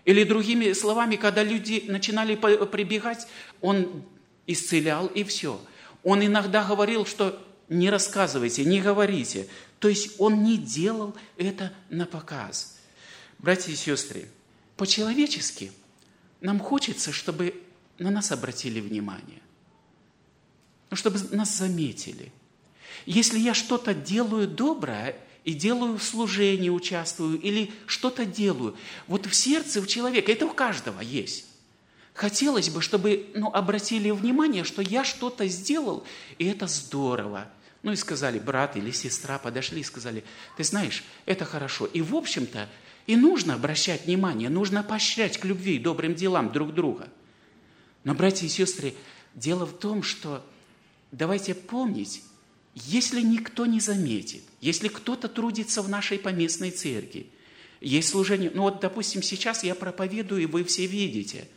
или 0.06 0.24
другими 0.24 0.74
словами, 0.74 1.16
когда 1.16 1.44
люди 1.44 1.86
начинали 1.88 2.36
прибегать, 2.36 3.28
он 3.62 4.04
исцелял 4.48 5.08
и 5.08 5.24
все. 5.24 5.62
Он 6.04 6.26
иногда 6.26 6.64
говорил, 6.64 7.06
что 7.06 7.42
не 7.70 7.90
рассказывайте, 7.90 8.66
не 8.66 8.82
говорите. 8.82 9.48
То 9.80 9.88
есть 9.88 10.20
он 10.20 10.44
не 10.44 10.58
делал 10.58 11.16
это 11.38 11.72
на 11.90 12.06
показ. 12.06 12.78
Братья 13.38 13.72
и 13.72 13.76
сестры, 13.76 14.28
по-человечески 14.78 15.72
нам 16.42 16.60
хочется, 16.60 17.12
чтобы 17.12 17.62
на 17.98 18.10
нас 18.10 18.32
обратили 18.32 18.80
внимание, 18.80 19.42
чтобы 20.92 21.20
нас 21.32 21.56
заметили. 21.56 22.32
Если 23.06 23.40
я 23.40 23.54
что-то 23.54 23.94
делаю 23.94 24.48
доброе, 24.48 25.16
и 25.44 25.54
делаю 25.54 25.98
в 25.98 26.04
служении, 26.04 26.70
участвую, 26.70 27.40
или 27.40 27.72
что-то 27.88 28.26
делаю. 28.26 28.76
Вот 29.08 29.26
в 29.26 29.34
сердце 29.34 29.82
у 29.82 29.86
человека, 29.86 30.32
это 30.32 30.46
у 30.46 30.54
каждого 30.54 31.02
есть. 31.02 31.46
Хотелось 32.14 32.70
бы, 32.70 32.82
чтобы 32.82 33.28
ну, 33.34 33.48
обратили 33.52 34.12
внимание, 34.12 34.64
что 34.64 34.82
я 34.82 35.04
что-то 35.04 35.48
сделал, 35.48 36.04
и 36.38 36.46
это 36.46 36.68
здорово. 36.68 37.48
Ну 37.84 37.92
и 37.92 37.96
сказали, 37.96 38.38
брат 38.38 38.78
или 38.78 38.92
сестра 38.92 39.40
подошли 39.40 39.82
и 39.82 39.84
сказали, 39.84 40.24
ты 40.58 40.64
знаешь, 40.64 41.04
это 41.26 41.46
хорошо. 41.46 41.88
И 41.88 42.02
в 42.02 42.16
общем-то, 42.16 42.70
и 43.08 43.16
нужно 43.16 43.56
обращать 43.56 44.06
внимание, 44.06 44.50
нужно 44.50 44.84
поощрять 44.84 45.40
к 45.40 45.46
любви 45.46 45.78
и 45.78 45.80
добрым 45.80 46.14
делам 46.14 46.52
друг 46.52 46.74
друга. 46.74 47.10
Но, 48.04 48.14
братья 48.14 48.46
и 48.46 48.50
сестры, 48.50 48.94
дело 49.34 49.66
в 49.66 49.78
том, 49.78 50.04
что 50.04 50.46
давайте 51.12 51.56
помнить, 51.56 52.24
если 52.76 53.22
никто 53.22 53.66
не 53.66 53.80
заметит, 53.80 54.44
если 54.62 54.88
кто-то 54.88 55.28
трудится 55.28 55.82
в 55.82 55.90
нашей 55.90 56.20
поместной 56.20 56.72
церкви, 56.72 57.28
есть 57.82 58.10
служение, 58.10 58.52
ну 58.54 58.64
вот, 58.64 58.80
допустим, 58.80 59.24
сейчас 59.24 59.64
я 59.64 59.76
проповедую, 59.76 60.44
и 60.44 60.46
вы 60.46 60.64
все 60.64 60.86
видите, 60.86 61.48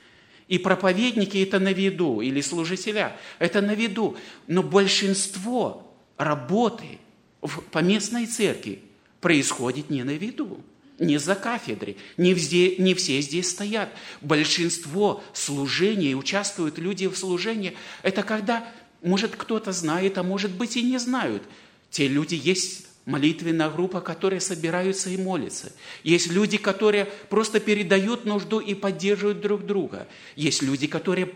и 0.48 0.58
проповедники 0.58 1.38
это 1.38 1.58
на 1.60 1.72
виду, 1.72 2.20
или 2.20 2.40
служителя, 2.40 3.16
это 3.38 3.60
на 3.60 3.74
виду, 3.74 4.16
но 4.46 4.62
большинство 4.62 5.94
работы 6.16 6.98
в 7.40 7.60
поместной 7.60 8.26
церкви 8.26 8.80
происходит 9.20 9.90
не 9.90 10.02
на 10.02 10.16
виду, 10.16 10.60
не 10.98 11.18
за 11.18 11.34
кафедрой, 11.34 11.96
не, 12.16 12.34
везде, 12.34 12.76
не 12.76 12.94
все 12.94 13.20
здесь 13.20 13.50
стоят. 13.50 13.90
Большинство 14.20 15.22
служений, 15.32 16.14
участвуют 16.14 16.78
люди 16.78 17.06
в 17.06 17.16
служении, 17.16 17.76
это 18.02 18.22
когда 18.22 18.68
может, 19.04 19.36
кто-то 19.36 19.72
знает, 19.72 20.18
а 20.18 20.22
может 20.22 20.50
быть 20.52 20.76
и 20.76 20.82
не 20.82 20.98
знают. 20.98 21.42
Те 21.90 22.08
люди 22.08 22.34
есть 22.34 22.86
молитвенная 23.04 23.70
группа, 23.70 24.00
которые 24.00 24.40
собираются 24.40 25.10
и 25.10 25.16
молятся. 25.16 25.72
Есть 26.02 26.30
люди, 26.30 26.56
которые 26.56 27.06
просто 27.28 27.60
передают 27.60 28.24
нужду 28.24 28.60
и 28.60 28.74
поддерживают 28.74 29.40
друг 29.40 29.66
друга. 29.66 30.08
Есть 30.36 30.62
люди, 30.62 30.86
которые 30.86 31.28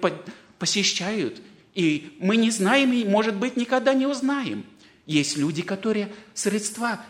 посещают, 0.58 1.40
и 1.75 2.16
мы 2.18 2.37
не 2.37 2.50
знаем, 2.50 2.92
и, 2.92 3.04
может 3.04 3.37
быть, 3.37 3.56
никогда 3.56 3.94
не 3.94 4.06
узнаем. 4.06 4.64
Есть 5.06 5.37
люди, 5.37 5.62
которые 5.62 6.12
средства 6.34 7.04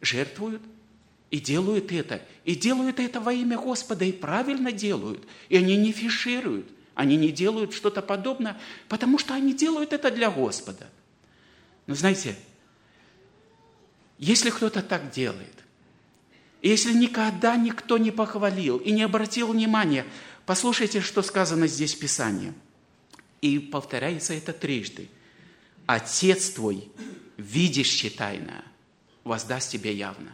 жертвуют 0.00 0.62
и 1.30 1.38
делают 1.38 1.92
это. 1.92 2.22
И 2.44 2.54
делают 2.54 3.00
это 3.00 3.20
во 3.20 3.32
имя 3.32 3.58
Господа, 3.58 4.04
и 4.04 4.12
правильно 4.12 4.72
делают. 4.72 5.24
И 5.48 5.56
они 5.56 5.76
не 5.76 5.92
фишируют. 5.92 6.66
Они 6.94 7.16
не 7.16 7.30
делают 7.30 7.74
что-то 7.74 8.02
подобное, 8.02 8.56
потому 8.88 9.18
что 9.18 9.34
они 9.34 9.52
делают 9.52 9.92
это 9.92 10.10
для 10.10 10.30
Господа. 10.30 10.88
Но 11.86 11.94
знаете, 11.94 12.36
если 14.18 14.50
кто-то 14.50 14.80
так 14.80 15.10
делает, 15.10 15.52
если 16.62 16.92
никогда 16.92 17.56
никто 17.56 17.98
не 17.98 18.10
похвалил 18.10 18.78
и 18.78 18.90
не 18.92 19.02
обратил 19.02 19.48
внимания, 19.48 20.06
послушайте, 20.46 21.00
что 21.00 21.22
сказано 21.22 21.66
здесь 21.66 21.94
в 21.94 21.98
Писании. 21.98 22.54
И 23.42 23.58
повторяется 23.58 24.32
это 24.32 24.52
трижды. 24.52 25.10
Отец 25.84 26.50
твой, 26.50 26.88
видящий 27.36 28.08
тайное, 28.08 28.64
воздаст 29.24 29.70
тебе 29.70 29.92
явно. 29.92 30.32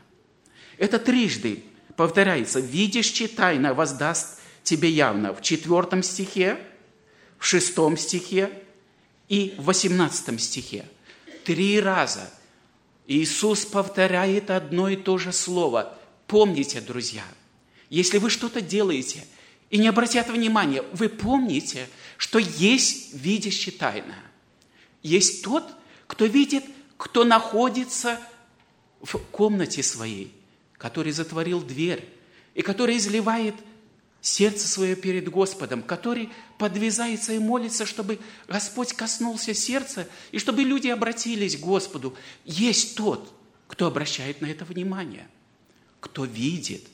Это 0.78 0.98
трижды 1.00 1.64
повторяется. 1.96 2.60
Видящий 2.60 3.26
тайно 3.26 3.74
воздаст 3.74 4.39
тебе 4.62 4.90
явно 4.90 5.34
в 5.34 5.42
четвертом 5.42 6.02
стихе, 6.02 6.58
в 7.38 7.46
шестом 7.46 7.96
стихе 7.96 8.50
и 9.28 9.54
в 9.58 9.64
восемнадцатом 9.64 10.38
стихе. 10.38 10.84
Три 11.44 11.80
раза 11.80 12.30
Иисус 13.06 13.64
повторяет 13.64 14.50
одно 14.50 14.88
и 14.88 14.96
то 14.96 15.18
же 15.18 15.32
слово. 15.32 15.96
Помните, 16.26 16.80
друзья, 16.80 17.24
если 17.88 18.18
вы 18.18 18.30
что-то 18.30 18.60
делаете 18.60 19.24
и 19.70 19.78
не 19.78 19.88
обратят 19.88 20.28
внимания, 20.28 20.84
вы 20.92 21.08
помните, 21.08 21.88
что 22.16 22.38
есть 22.38 23.14
видящий 23.14 23.72
тайна. 23.72 24.16
Есть 25.02 25.42
тот, 25.42 25.64
кто 26.06 26.26
видит, 26.26 26.64
кто 26.96 27.24
находится 27.24 28.20
в 29.00 29.16
комнате 29.18 29.82
своей, 29.82 30.32
который 30.76 31.12
затворил 31.12 31.62
дверь 31.62 32.06
и 32.54 32.62
который 32.62 32.98
изливает 32.98 33.54
сердце 34.20 34.68
свое 34.68 34.96
перед 34.96 35.28
Господом, 35.28 35.82
который 35.82 36.30
подвязается 36.58 37.32
и 37.32 37.38
молится, 37.38 37.86
чтобы 37.86 38.18
Господь 38.48 38.92
коснулся 38.92 39.54
сердца, 39.54 40.06
и 40.30 40.38
чтобы 40.38 40.62
люди 40.62 40.88
обратились 40.88 41.56
к 41.56 41.60
Господу. 41.60 42.14
Есть 42.44 42.96
тот, 42.96 43.32
кто 43.66 43.86
обращает 43.86 44.40
на 44.40 44.46
это 44.46 44.64
внимание, 44.64 45.28
кто 46.00 46.24
видит, 46.24 46.84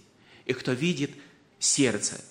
и 0.45 0.53
кто 0.53 0.73
видит 0.73 1.11
сердце. 1.59 2.25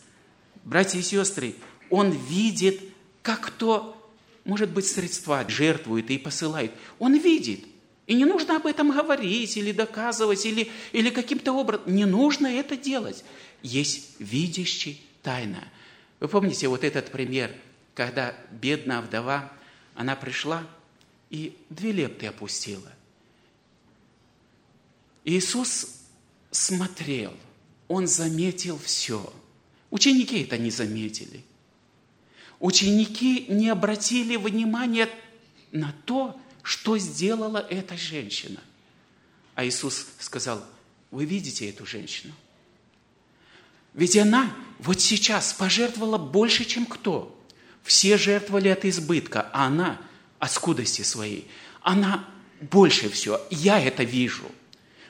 Братья 0.63 0.97
и 0.99 1.01
сестры, 1.01 1.55
он 1.89 2.12
видит, 2.12 2.79
как 3.21 3.41
кто, 3.41 4.12
может 4.45 4.69
быть, 4.69 4.88
средства 4.88 5.45
жертвует 5.47 6.10
и 6.10 6.17
посылает. 6.17 6.71
Он 6.99 7.15
видит. 7.15 7.65
И 8.08 8.13
не 8.13 8.23
нужно 8.23 8.58
об 8.58 8.67
этом 8.67 8.91
говорить 8.91 9.58
или 9.58 9.71
доказывать, 9.71 10.45
или, 10.45 10.71
или 10.91 11.10
каким-то 11.10 11.53
образом. 11.53 11.93
Не 11.93 12.05
нужно 12.05 12.47
это 12.47 12.77
делать 12.77 13.23
есть 13.65 14.19
видящий 14.19 15.01
тайна. 15.23 15.67
Вы 16.19 16.28
помните 16.28 16.67
вот 16.67 16.84
этот 16.84 17.12
пример, 17.12 17.54
когда 17.93 18.36
бедная 18.51 19.01
вдова, 19.01 19.51
она 19.95 20.15
пришла 20.15 20.67
и 21.30 21.58
две 21.69 21.91
лепты 21.91 22.28
опустила. 22.28 22.91
Иисус 25.23 26.01
смотрел, 26.51 27.34
Он 27.88 28.08
заметил 28.08 28.78
все. 28.78 29.34
Ученики 29.89 30.43
это 30.43 30.58
не 30.58 30.69
заметили. 30.69 31.43
Ученики 32.60 33.45
не 33.47 33.69
обратили 33.69 34.36
внимания 34.36 35.10
на 35.71 35.93
то, 36.06 36.39
что 36.62 36.97
сделала 36.97 37.58
эта 37.69 37.97
женщина. 37.97 38.62
А 39.56 39.65
Иисус 39.65 40.08
сказал, 40.19 40.63
вы 41.12 41.25
видите 41.25 41.69
эту 41.69 41.86
женщину? 41.86 42.34
Ведь 43.95 44.17
она 44.17 44.53
вот 44.77 45.01
сейчас 45.01 45.53
пожертвовала 45.53 46.17
больше, 46.17 46.65
чем 46.65 46.86
кто. 46.86 47.31
Все 47.81 48.17
жертвовали 48.17 48.67
от 48.67 48.84
избытка, 48.86 49.49
а 49.53 49.67
она 49.67 49.99
от 50.38 50.51
скудости 50.51 51.01
своей. 51.01 51.47
Она 51.81 52.27
больше 52.60 53.10
все. 53.10 53.41
Я 53.49 53.79
это 53.79 54.03
вижу. 54.03 54.51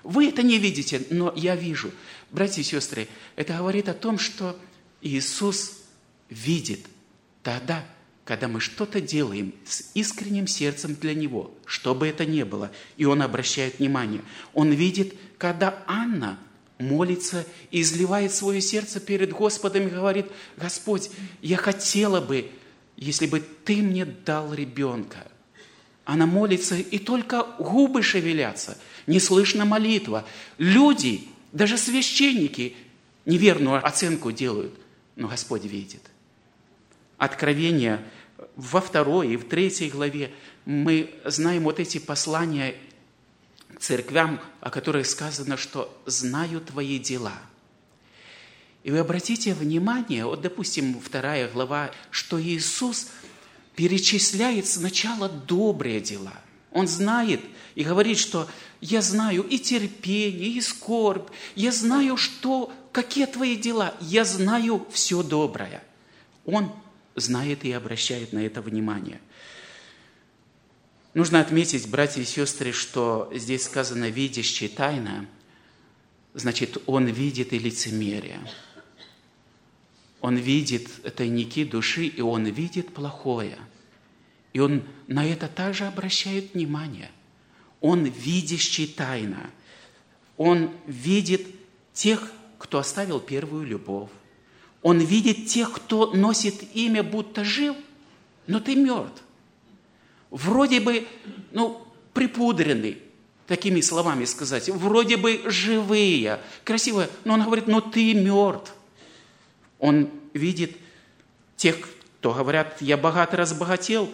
Вы 0.03 0.29
это 0.29 0.43
не 0.43 0.59
видите, 0.59 1.03
но 1.09 1.33
я 1.35 1.55
вижу. 1.55 1.91
Братья 2.29 2.61
и 2.61 2.65
сестры, 2.65 3.07
это 3.35 3.57
говорит 3.57 3.89
о 3.89 3.95
том, 3.95 4.19
что 4.19 4.57
Иисус 5.01 5.79
видит 6.29 6.85
тогда, 7.41 7.83
когда 8.23 8.47
мы 8.47 8.59
что-то 8.59 9.01
делаем 9.01 9.55
с 9.65 9.89
искренним 9.95 10.45
сердцем 10.45 10.95
для 10.95 11.15
Него, 11.15 11.51
что 11.65 11.95
бы 11.95 12.07
это 12.07 12.25
ни 12.25 12.43
было, 12.43 12.71
и 12.97 13.05
Он 13.05 13.23
обращает 13.23 13.79
внимание. 13.79 14.21
Он 14.53 14.71
видит, 14.71 15.15
когда 15.39 15.83
Анна 15.87 16.37
молится 16.77 17.45
и 17.71 17.81
изливает 17.81 18.33
свое 18.33 18.61
сердце 18.61 18.99
перед 18.99 19.31
Господом 19.31 19.87
и 19.87 19.91
говорит, 19.91 20.27
Господь, 20.57 21.09
я 21.41 21.57
хотела 21.57 22.21
бы, 22.21 22.49
если 22.97 23.27
бы 23.27 23.41
Ты 23.63 23.81
мне 23.81 24.05
дал 24.05 24.53
ребенка. 24.53 25.27
Она 26.03 26.25
молится, 26.25 26.75
и 26.75 26.99
только 26.99 27.43
губы 27.57 28.03
шевелятся, 28.03 28.77
не 29.07 29.19
слышно 29.19 29.65
молитва. 29.65 30.25
Люди, 30.57 31.27
даже 31.51 31.77
священники, 31.77 32.75
неверную 33.25 33.85
оценку 33.85 34.31
делают, 34.31 34.73
но 35.15 35.27
Господь 35.27 35.65
видит. 35.65 36.01
Откровение 37.17 38.03
во 38.55 38.81
второй 38.81 39.33
и 39.33 39.37
в 39.37 39.47
третьей 39.47 39.89
главе 39.89 40.31
мы 40.65 41.09
знаем 41.23 41.63
вот 41.63 41.79
эти 41.79 41.97
послания 41.97 42.75
церквям, 43.79 44.39
о 44.61 44.69
которых 44.69 45.07
сказано, 45.07 45.57
что 45.57 45.95
«знаю 46.05 46.61
твои 46.61 46.99
дела». 46.99 47.33
И 48.83 48.91
вы 48.91 48.99
обратите 48.99 49.53
внимание, 49.53 50.25
вот, 50.25 50.41
допустим, 50.41 50.99
вторая 50.99 51.49
глава, 51.49 51.91
что 52.11 52.41
Иисус 52.41 53.07
перечисляет 53.75 54.67
сначала 54.67 55.27
добрые 55.27 55.99
дела. 56.01 56.33
Он 56.71 56.87
знает 56.87 57.41
и 57.73 57.83
говорит, 57.83 58.19
что 58.19 58.47
я 58.81 59.01
знаю 59.01 59.43
и 59.43 59.57
терпение, 59.57 60.49
и 60.49 60.61
скорбь, 60.61 61.29
я 61.55 61.71
знаю, 61.71 62.15
что, 62.15 62.71
какие 62.91 63.25
твои 63.25 63.55
дела, 63.55 63.95
я 64.01 64.23
знаю 64.23 64.85
все 64.91 65.23
доброе. 65.23 65.83
Он 66.45 66.71
знает 67.15 67.65
и 67.65 67.71
обращает 67.71 68.33
на 68.33 68.39
это 68.39 68.61
внимание– 68.61 69.19
Нужно 71.15 71.39
отметить, 71.39 71.89
братья 71.89 72.21
и 72.21 72.25
сестры, 72.25 72.73
что 72.73 73.31
здесь 73.33 73.63
сказано 73.63 74.09
«видящий 74.09 74.67
тайна», 74.67 75.25
значит, 76.33 76.77
он 76.87 77.05
видит 77.05 77.53
и 77.53 77.57
лицемерие. 77.57 78.41
Он 80.19 80.35
видит 80.35 80.89
тайники 81.15 81.63
души, 81.63 82.07
и 82.07 82.19
он 82.19 82.47
видит 82.47 82.93
плохое. 82.93 83.57
И 84.51 84.59
он 84.59 84.83
на 85.07 85.25
это 85.25 85.47
также 85.47 85.85
обращает 85.85 86.53
внимание. 86.53 87.09
Он 87.79 88.03
видящий 88.03 88.85
тайна. 88.85 89.49
Он 90.35 90.69
видит 90.85 91.47
тех, 91.93 92.29
кто 92.59 92.79
оставил 92.79 93.21
первую 93.21 93.65
любовь. 93.65 94.09
Он 94.81 94.99
видит 94.99 95.47
тех, 95.47 95.71
кто 95.71 96.11
носит 96.11 96.75
имя, 96.75 97.03
будто 97.03 97.45
жил, 97.45 97.77
но 98.47 98.59
ты 98.59 98.75
мертв. 98.75 99.21
Вроде 100.29 100.79
бы, 100.79 101.07
ну, 101.51 101.85
припудренный, 102.13 103.01
такими 103.47 103.81
словами 103.81 104.25
сказать, 104.25 104.69
вроде 104.69 105.17
бы 105.17 105.41
живые, 105.45 106.39
красивые, 106.63 107.09
но 107.23 107.33
он 107.33 107.43
говорит, 107.43 107.67
но 107.67 107.81
ты 107.81 108.13
мертв. 108.13 108.73
Он 109.79 110.09
видит 110.33 110.75
тех, 111.55 111.77
кто 112.19 112.33
говорят, 112.33 112.81
я 112.81 112.97
богат 112.97 113.33
разбогател, 113.33 114.09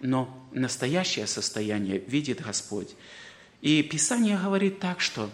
но 0.00 0.28
настоящее 0.52 1.26
состояние 1.26 1.98
видит 1.98 2.40
Господь. 2.40 2.94
И 3.62 3.82
Писание 3.82 4.38
говорит 4.38 4.80
так, 4.80 5.00
что 5.00 5.30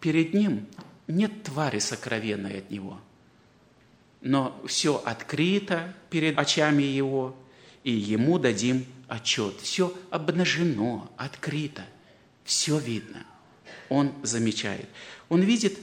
перед 0.00 0.34
Ним 0.34 0.66
нет 1.06 1.42
твари 1.42 1.78
сокровенной 1.78 2.58
от 2.58 2.70
Него, 2.70 2.98
но 4.20 4.58
все 4.66 4.96
открыто 5.04 5.94
перед 6.08 6.38
очами 6.38 6.82
Его, 6.82 7.34
и 7.84 7.92
Ему 7.92 8.38
дадим 8.38 8.84
отчет. 9.10 9.60
Все 9.60 9.92
обнажено, 10.10 11.10
открыто, 11.16 11.84
все 12.44 12.78
видно. 12.78 13.26
Он 13.88 14.14
замечает. 14.22 14.88
Он 15.28 15.42
видит, 15.42 15.78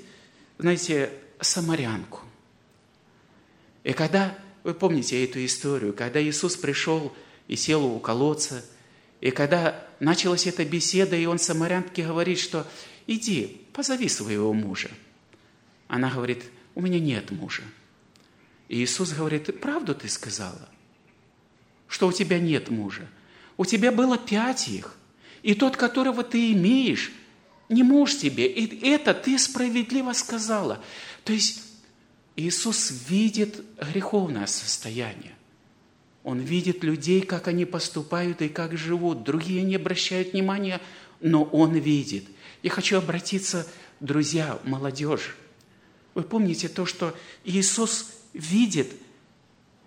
знаете, 0.58 1.12
самарянку. 1.42 2.22
И 3.84 3.92
когда, 3.92 4.38
вы 4.64 4.74
помните 4.74 5.24
эту 5.24 5.46
историю, 5.46 5.94
когда 5.94 6.24
Иисус 6.24 6.56
пришел 6.56 7.14
и 7.50 7.58
сел 7.58 7.86
у 7.86 8.00
колодца, 8.00 8.64
и 9.20 9.32
когда 9.32 9.86
началась 10.00 10.48
эта 10.48 10.64
беседа, 10.64 11.18
и 11.18 11.26
он 11.26 11.38
самарянке 11.38 12.06
говорит, 12.06 12.40
что 12.40 12.66
иди, 13.08 13.62
позови 13.74 14.08
своего 14.08 14.54
мужа. 14.54 14.90
Она 15.90 16.10
говорит, 16.10 16.46
у 16.76 16.82
меня 16.82 17.00
нет 17.00 17.32
мужа. 17.32 17.64
И 18.70 18.82
Иисус 18.82 19.12
говорит, 19.12 19.60
правду 19.60 19.96
ты 19.96 20.08
сказала, 20.08 20.70
что 21.90 22.08
у 22.08 22.14
тебя 22.14 22.40
нет 22.40 22.70
мужа. 22.70 23.08
У 23.58 23.66
тебя 23.66 23.92
было 23.92 24.18
пять 24.18 24.68
их, 24.68 24.96
и 25.42 25.54
тот, 25.54 25.78
которого 25.78 26.24
ты 26.24 26.52
имеешь, 26.54 27.12
не 27.70 27.84
муж 27.84 28.18
тебе. 28.18 28.48
И 28.48 28.88
это 28.88 29.14
ты 29.14 29.38
справедливо 29.38 30.14
сказала. 30.14 30.82
То 31.24 31.34
есть 31.34 31.64
Иисус 32.36 32.94
видит 33.10 33.62
греховное 33.80 34.46
состояние. 34.46 35.36
Он 36.24 36.40
видит 36.40 36.84
людей, 36.84 37.22
как 37.22 37.48
они 37.48 37.66
поступают 37.66 38.42
и 38.42 38.50
как 38.50 38.78
живут. 38.78 39.24
Другие 39.24 39.64
не 39.64 39.76
обращают 39.76 40.34
внимания, 40.34 40.82
но 41.20 41.44
Он 41.44 41.76
видит. 41.76 42.26
Я 42.64 42.70
хочу 42.70 42.98
обратиться, 42.98 43.66
друзья, 44.00 44.60
молодежь. 44.64 45.36
Вы 46.14 46.24
помните 46.24 46.68
то, 46.68 46.86
что 46.86 47.16
Иисус 47.46 48.12
видит, 48.34 48.92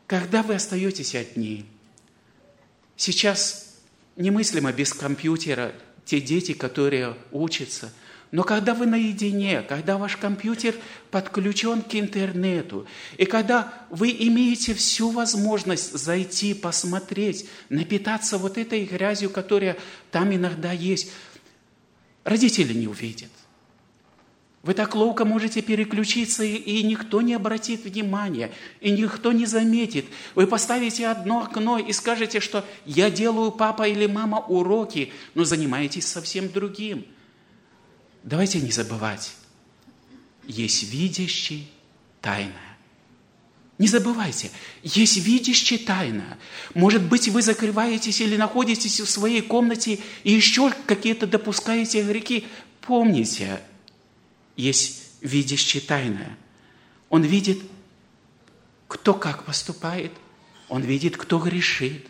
когда 0.07 0.43
вы 0.43 0.55
остаетесь 0.55 1.15
одни. 1.15 1.67
Сейчас 3.01 3.79
немыслимо 4.17 4.75
без 4.75 4.93
компьютера 4.93 5.73
те 6.05 6.21
дети, 6.21 6.53
которые 6.53 7.17
учатся– 7.33 7.91
но 8.33 8.45
когда 8.45 8.75
вы 8.75 8.87
наедине, 8.87 9.63
когда 9.63 9.99
ваш 9.99 10.17
компьютер 10.17 10.77
подключен 11.11 11.83
к 11.83 11.97
интернету, 11.97 12.87
и 13.17 13.25
когда 13.25 13.75
вы 13.91 14.11
имеете 14.11 14.73
всю 14.73 15.11
возможность 15.11 15.99
зайти, 15.99 16.55
посмотреть, 16.55 17.49
напитаться 17.71 18.39
вот 18.39 18.57
этой 18.57 18.85
грязью, 18.85 19.31
которая 19.31 19.77
там 20.13 20.33
иногда 20.33 20.71
есть, 20.71 21.11
родители 22.23 22.73
не 22.73 22.87
увидят. 22.87 23.31
Вы 24.63 24.75
так 24.75 24.95
ловко 24.95 25.25
можете 25.25 25.63
переключиться, 25.63 26.45
и, 26.45 26.83
никто 26.83 27.23
не 27.23 27.35
обратит 27.35 27.85
внимания, 27.85 28.53
и 28.81 28.91
никто 28.91 29.33
не 29.33 29.47
заметит. 29.47 30.05
Вы 30.35 30.47
поставите 30.47 31.07
одно 31.07 31.45
окно 31.45 31.79
и 31.79 31.93
скажете, 31.93 32.41
что 32.41 32.65
я 32.85 33.11
делаю 33.11 33.53
папа 33.53 33.89
или 33.89 34.07
мама 34.07 34.39
уроки, 34.39 35.13
но 35.35 35.45
занимаетесь 35.45 36.07
совсем 36.07 36.51
другим– 36.51 37.07
Давайте 38.23 38.61
не 38.61 38.71
забывать, 38.71 39.33
есть 40.47 40.83
видящий 40.93 41.71
тайное. 42.21 42.55
Не 43.79 43.89
забывайте, 43.89 44.51
есть 44.83 45.17
видящий 45.17 45.79
тайное. 45.79 46.39
Может 46.75 47.03
быть, 47.03 47.29
вы 47.29 47.41
закрываетесь 47.41 48.21
или 48.21 48.37
находитесь 48.37 49.01
в 49.01 49.09
своей 49.09 49.41
комнате 49.41 50.01
и 50.23 50.33
еще 50.33 50.71
какие-то 50.87 51.27
допускаете 51.27 52.03
грехи. 52.03 52.47
Помните, 52.83 53.63
есть 54.61 55.03
видящий 55.21 55.81
тайное. 55.81 56.37
Он 57.09 57.23
видит, 57.23 57.61
кто 58.89 59.15
как 59.15 59.45
поступает, 59.45 60.13
он 60.69 60.83
видит, 60.83 61.17
кто 61.17 61.39
грешит. 61.39 62.07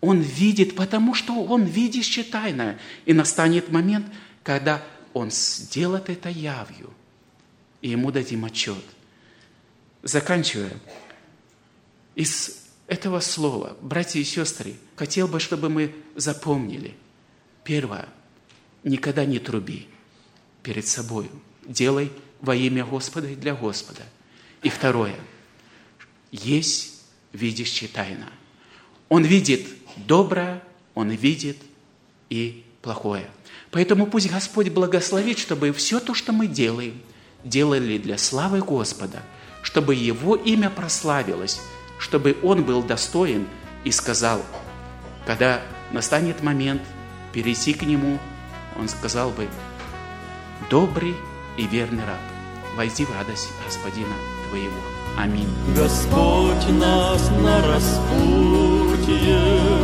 Он 0.00 0.20
видит, 0.20 0.76
потому 0.76 1.14
что 1.14 1.44
он 1.44 1.64
видящий 1.64 2.24
тайное. 2.24 2.78
И 3.06 3.12
настанет 3.12 3.70
момент, 3.70 4.06
когда 4.42 4.82
он 5.14 5.30
сделает 5.30 6.10
это 6.10 6.28
явью, 6.28 6.92
и 7.80 7.90
ему 7.90 8.10
дадим 8.10 8.44
отчет. 8.44 8.84
Заканчивая, 10.02 10.72
из 12.14 12.64
этого 12.86 13.20
слова, 13.20 13.76
братья 13.80 14.20
и 14.20 14.24
сестры, 14.24 14.74
хотел 14.96 15.26
бы, 15.26 15.40
чтобы 15.40 15.70
мы 15.70 15.94
запомнили. 16.16 16.94
Первое, 17.62 18.08
никогда 18.82 19.24
не 19.24 19.38
труби 19.38 19.88
перед 20.62 20.86
собой. 20.86 21.30
Делай 21.66 22.12
во 22.40 22.54
имя 22.54 22.84
Господа 22.84 23.28
и 23.28 23.36
для 23.36 23.54
Господа. 23.54 24.02
И 24.62 24.68
второе, 24.68 25.16
есть 26.30 27.02
видящий 27.32 27.88
тайна. 27.88 28.28
Он 29.08 29.24
видит 29.24 29.66
доброе, 29.96 30.62
он 30.94 31.10
видит 31.10 31.58
и 32.30 32.64
плохое. 32.82 33.28
Поэтому 33.70 34.06
пусть 34.06 34.30
Господь 34.30 34.68
благословит, 34.68 35.38
чтобы 35.38 35.72
все 35.72 36.00
то, 36.00 36.14
что 36.14 36.32
мы 36.32 36.46
делаем, 36.46 37.00
делали 37.44 37.98
для 37.98 38.18
славы 38.18 38.60
Господа, 38.60 39.22
чтобы 39.62 39.94
Его 39.94 40.36
имя 40.36 40.70
прославилось, 40.70 41.60
чтобы 41.98 42.36
Он 42.42 42.64
был 42.64 42.82
достоин 42.82 43.46
и 43.84 43.90
сказал, 43.90 44.42
когда 45.26 45.62
настанет 45.92 46.42
момент 46.42 46.82
перейти 47.32 47.74
к 47.74 47.82
Нему, 47.82 48.18
Он 48.78 48.88
сказал 48.88 49.30
бы, 49.30 49.48
«Добрый 50.70 51.14
и 51.56 51.66
верный 51.66 52.04
раб, 52.04 52.20
войди 52.76 53.04
в 53.04 53.12
радость 53.12 53.50
Господина 53.64 54.14
Твоего». 54.48 54.94
Аминь. 55.16 55.48
Господь 55.76 56.68
нас 56.70 57.30
на 57.40 57.62
распутье 57.68 59.38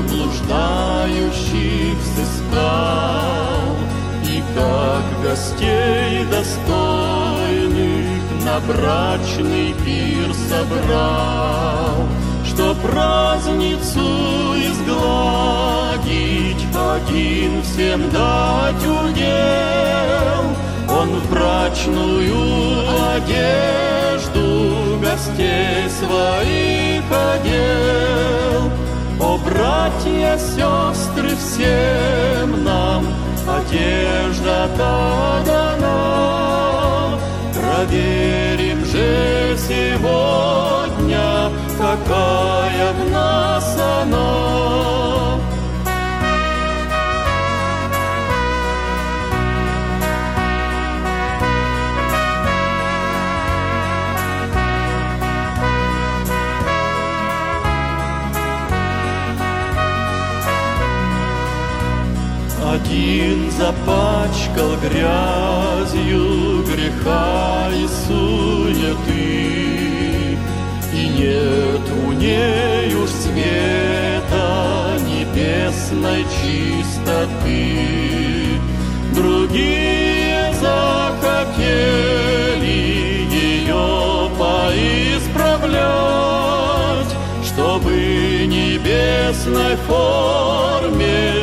блуждающих 0.08 1.96
сыскал, 2.16 3.76
И 4.24 4.42
как 4.54 5.04
гостей 5.22 6.24
достойных 6.24 8.08
на 8.44 8.58
брачный 8.60 9.72
пир 9.84 10.34
собрал, 10.48 12.08
Что 12.44 12.74
праздницу 12.82 14.08
изгладить, 14.66 16.66
один 16.74 17.62
всем 17.62 18.10
дать 18.10 18.84
удел, 18.84 20.44
Он 21.00 21.08
в 21.08 21.30
брачную 21.30 22.34
одежду 23.14 24.98
гостей 25.00 25.88
своих 25.88 27.02
одел. 27.10 28.70
О, 29.18 29.38
братья, 29.38 30.36
сестры, 30.36 31.30
всем 31.36 32.64
нам 32.64 33.06
одежда 33.48 34.68
та 34.76 35.42
дана. 35.46 37.18
Проверим 37.54 38.84
же 38.84 39.56
сегодня, 39.56 41.26
какая 41.78 42.92
в 42.92 43.10
нас 43.10 43.78
она. 44.02 44.69
Один 62.90 63.52
запачкал 63.52 64.74
грязью 64.82 66.64
греха 66.64 67.70
и 67.72 67.86
суеты, 67.86 69.16
И 70.92 71.08
нет 71.16 71.84
у 72.04 72.10
нею 72.10 73.06
света 73.06 74.98
небесной 75.06 76.24
чистоты. 76.42 77.78
Другие 79.14 80.52
захотели 80.60 81.68
ее 83.30 84.28
поисправлять, 84.36 85.70
Чтобы 87.44 87.92
небесной 88.48 89.76
форме 89.86 91.39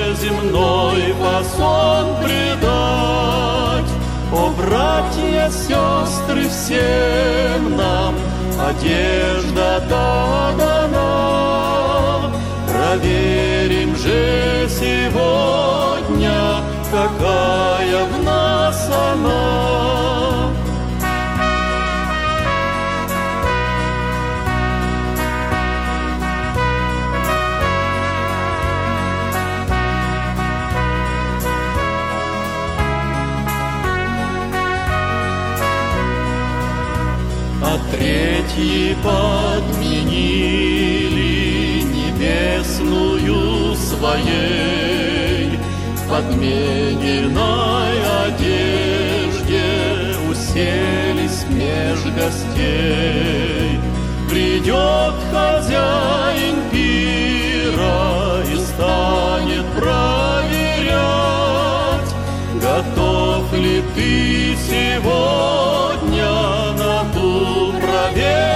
земной 0.97 1.13
фасон 1.13 2.15
придать. 2.23 3.91
О, 4.33 4.49
братья, 4.57 5.49
сестры, 5.49 6.49
всем 6.49 7.77
нам 7.77 8.15
одежда 8.59 9.81
дана. 9.89 10.87
Проверим 12.67 13.95
же 13.95 14.67
сегодня, 14.69 16.35
какая 16.91 18.05
в 18.05 18.23
нас 18.23 18.89
она. 18.89 19.66
Третьи 38.57 38.97
подменили 39.03 40.17
небесную 41.83 43.75
своей 43.75 45.59
подмененной 46.09 47.97
одежде 48.25 49.65
уселись 50.29 51.45
меж 51.49 51.99
гостей. 52.15 53.79
Придет 54.29 55.15
хозяин 55.31 56.55
пира 56.71 58.43
и 58.51 58.55
станет 58.57 59.65
проверять, 59.75 60.91
готов 62.55 63.53
ли 63.53 63.83
ты 63.95 64.55
сегодня 64.67 66.31
на 66.77 66.95
ту 67.13 67.73
проверку 67.79 68.46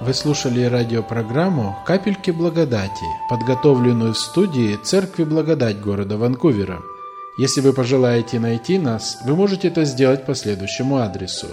Вы 0.00 0.14
слушали 0.14 0.64
радиопрограмму 0.64 1.76
«Капельки 1.84 2.30
благодати», 2.30 3.04
подготовленную 3.28 4.14
в 4.14 4.18
студии 4.18 4.76
Церкви 4.82 5.24
Благодать 5.24 5.78
города 5.78 6.16
Ванкувера. 6.16 6.80
Если 7.36 7.60
вы 7.60 7.74
пожелаете 7.74 8.40
найти 8.40 8.78
нас, 8.78 9.18
вы 9.26 9.36
можете 9.36 9.68
это 9.68 9.84
сделать 9.84 10.24
по 10.24 10.34
следующему 10.34 10.96
адресу. 10.96 11.48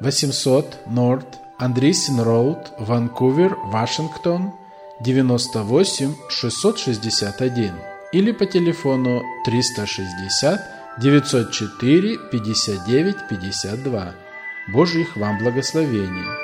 800 0.00 0.86
North 0.86 1.26
Андрисин 1.58 2.20
Роуд, 2.20 2.58
Ванкувер, 2.78 3.56
Вашингтон, 3.64 4.52
98 5.00 6.14
661 6.28 7.72
или 8.12 8.30
по 8.30 8.46
телефону 8.46 9.20
360 9.46 10.60
904 11.00 12.18
59 12.30 13.16
52. 13.28 14.14
Божьих 14.72 15.16
вам 15.16 15.38
благословений! 15.38 16.43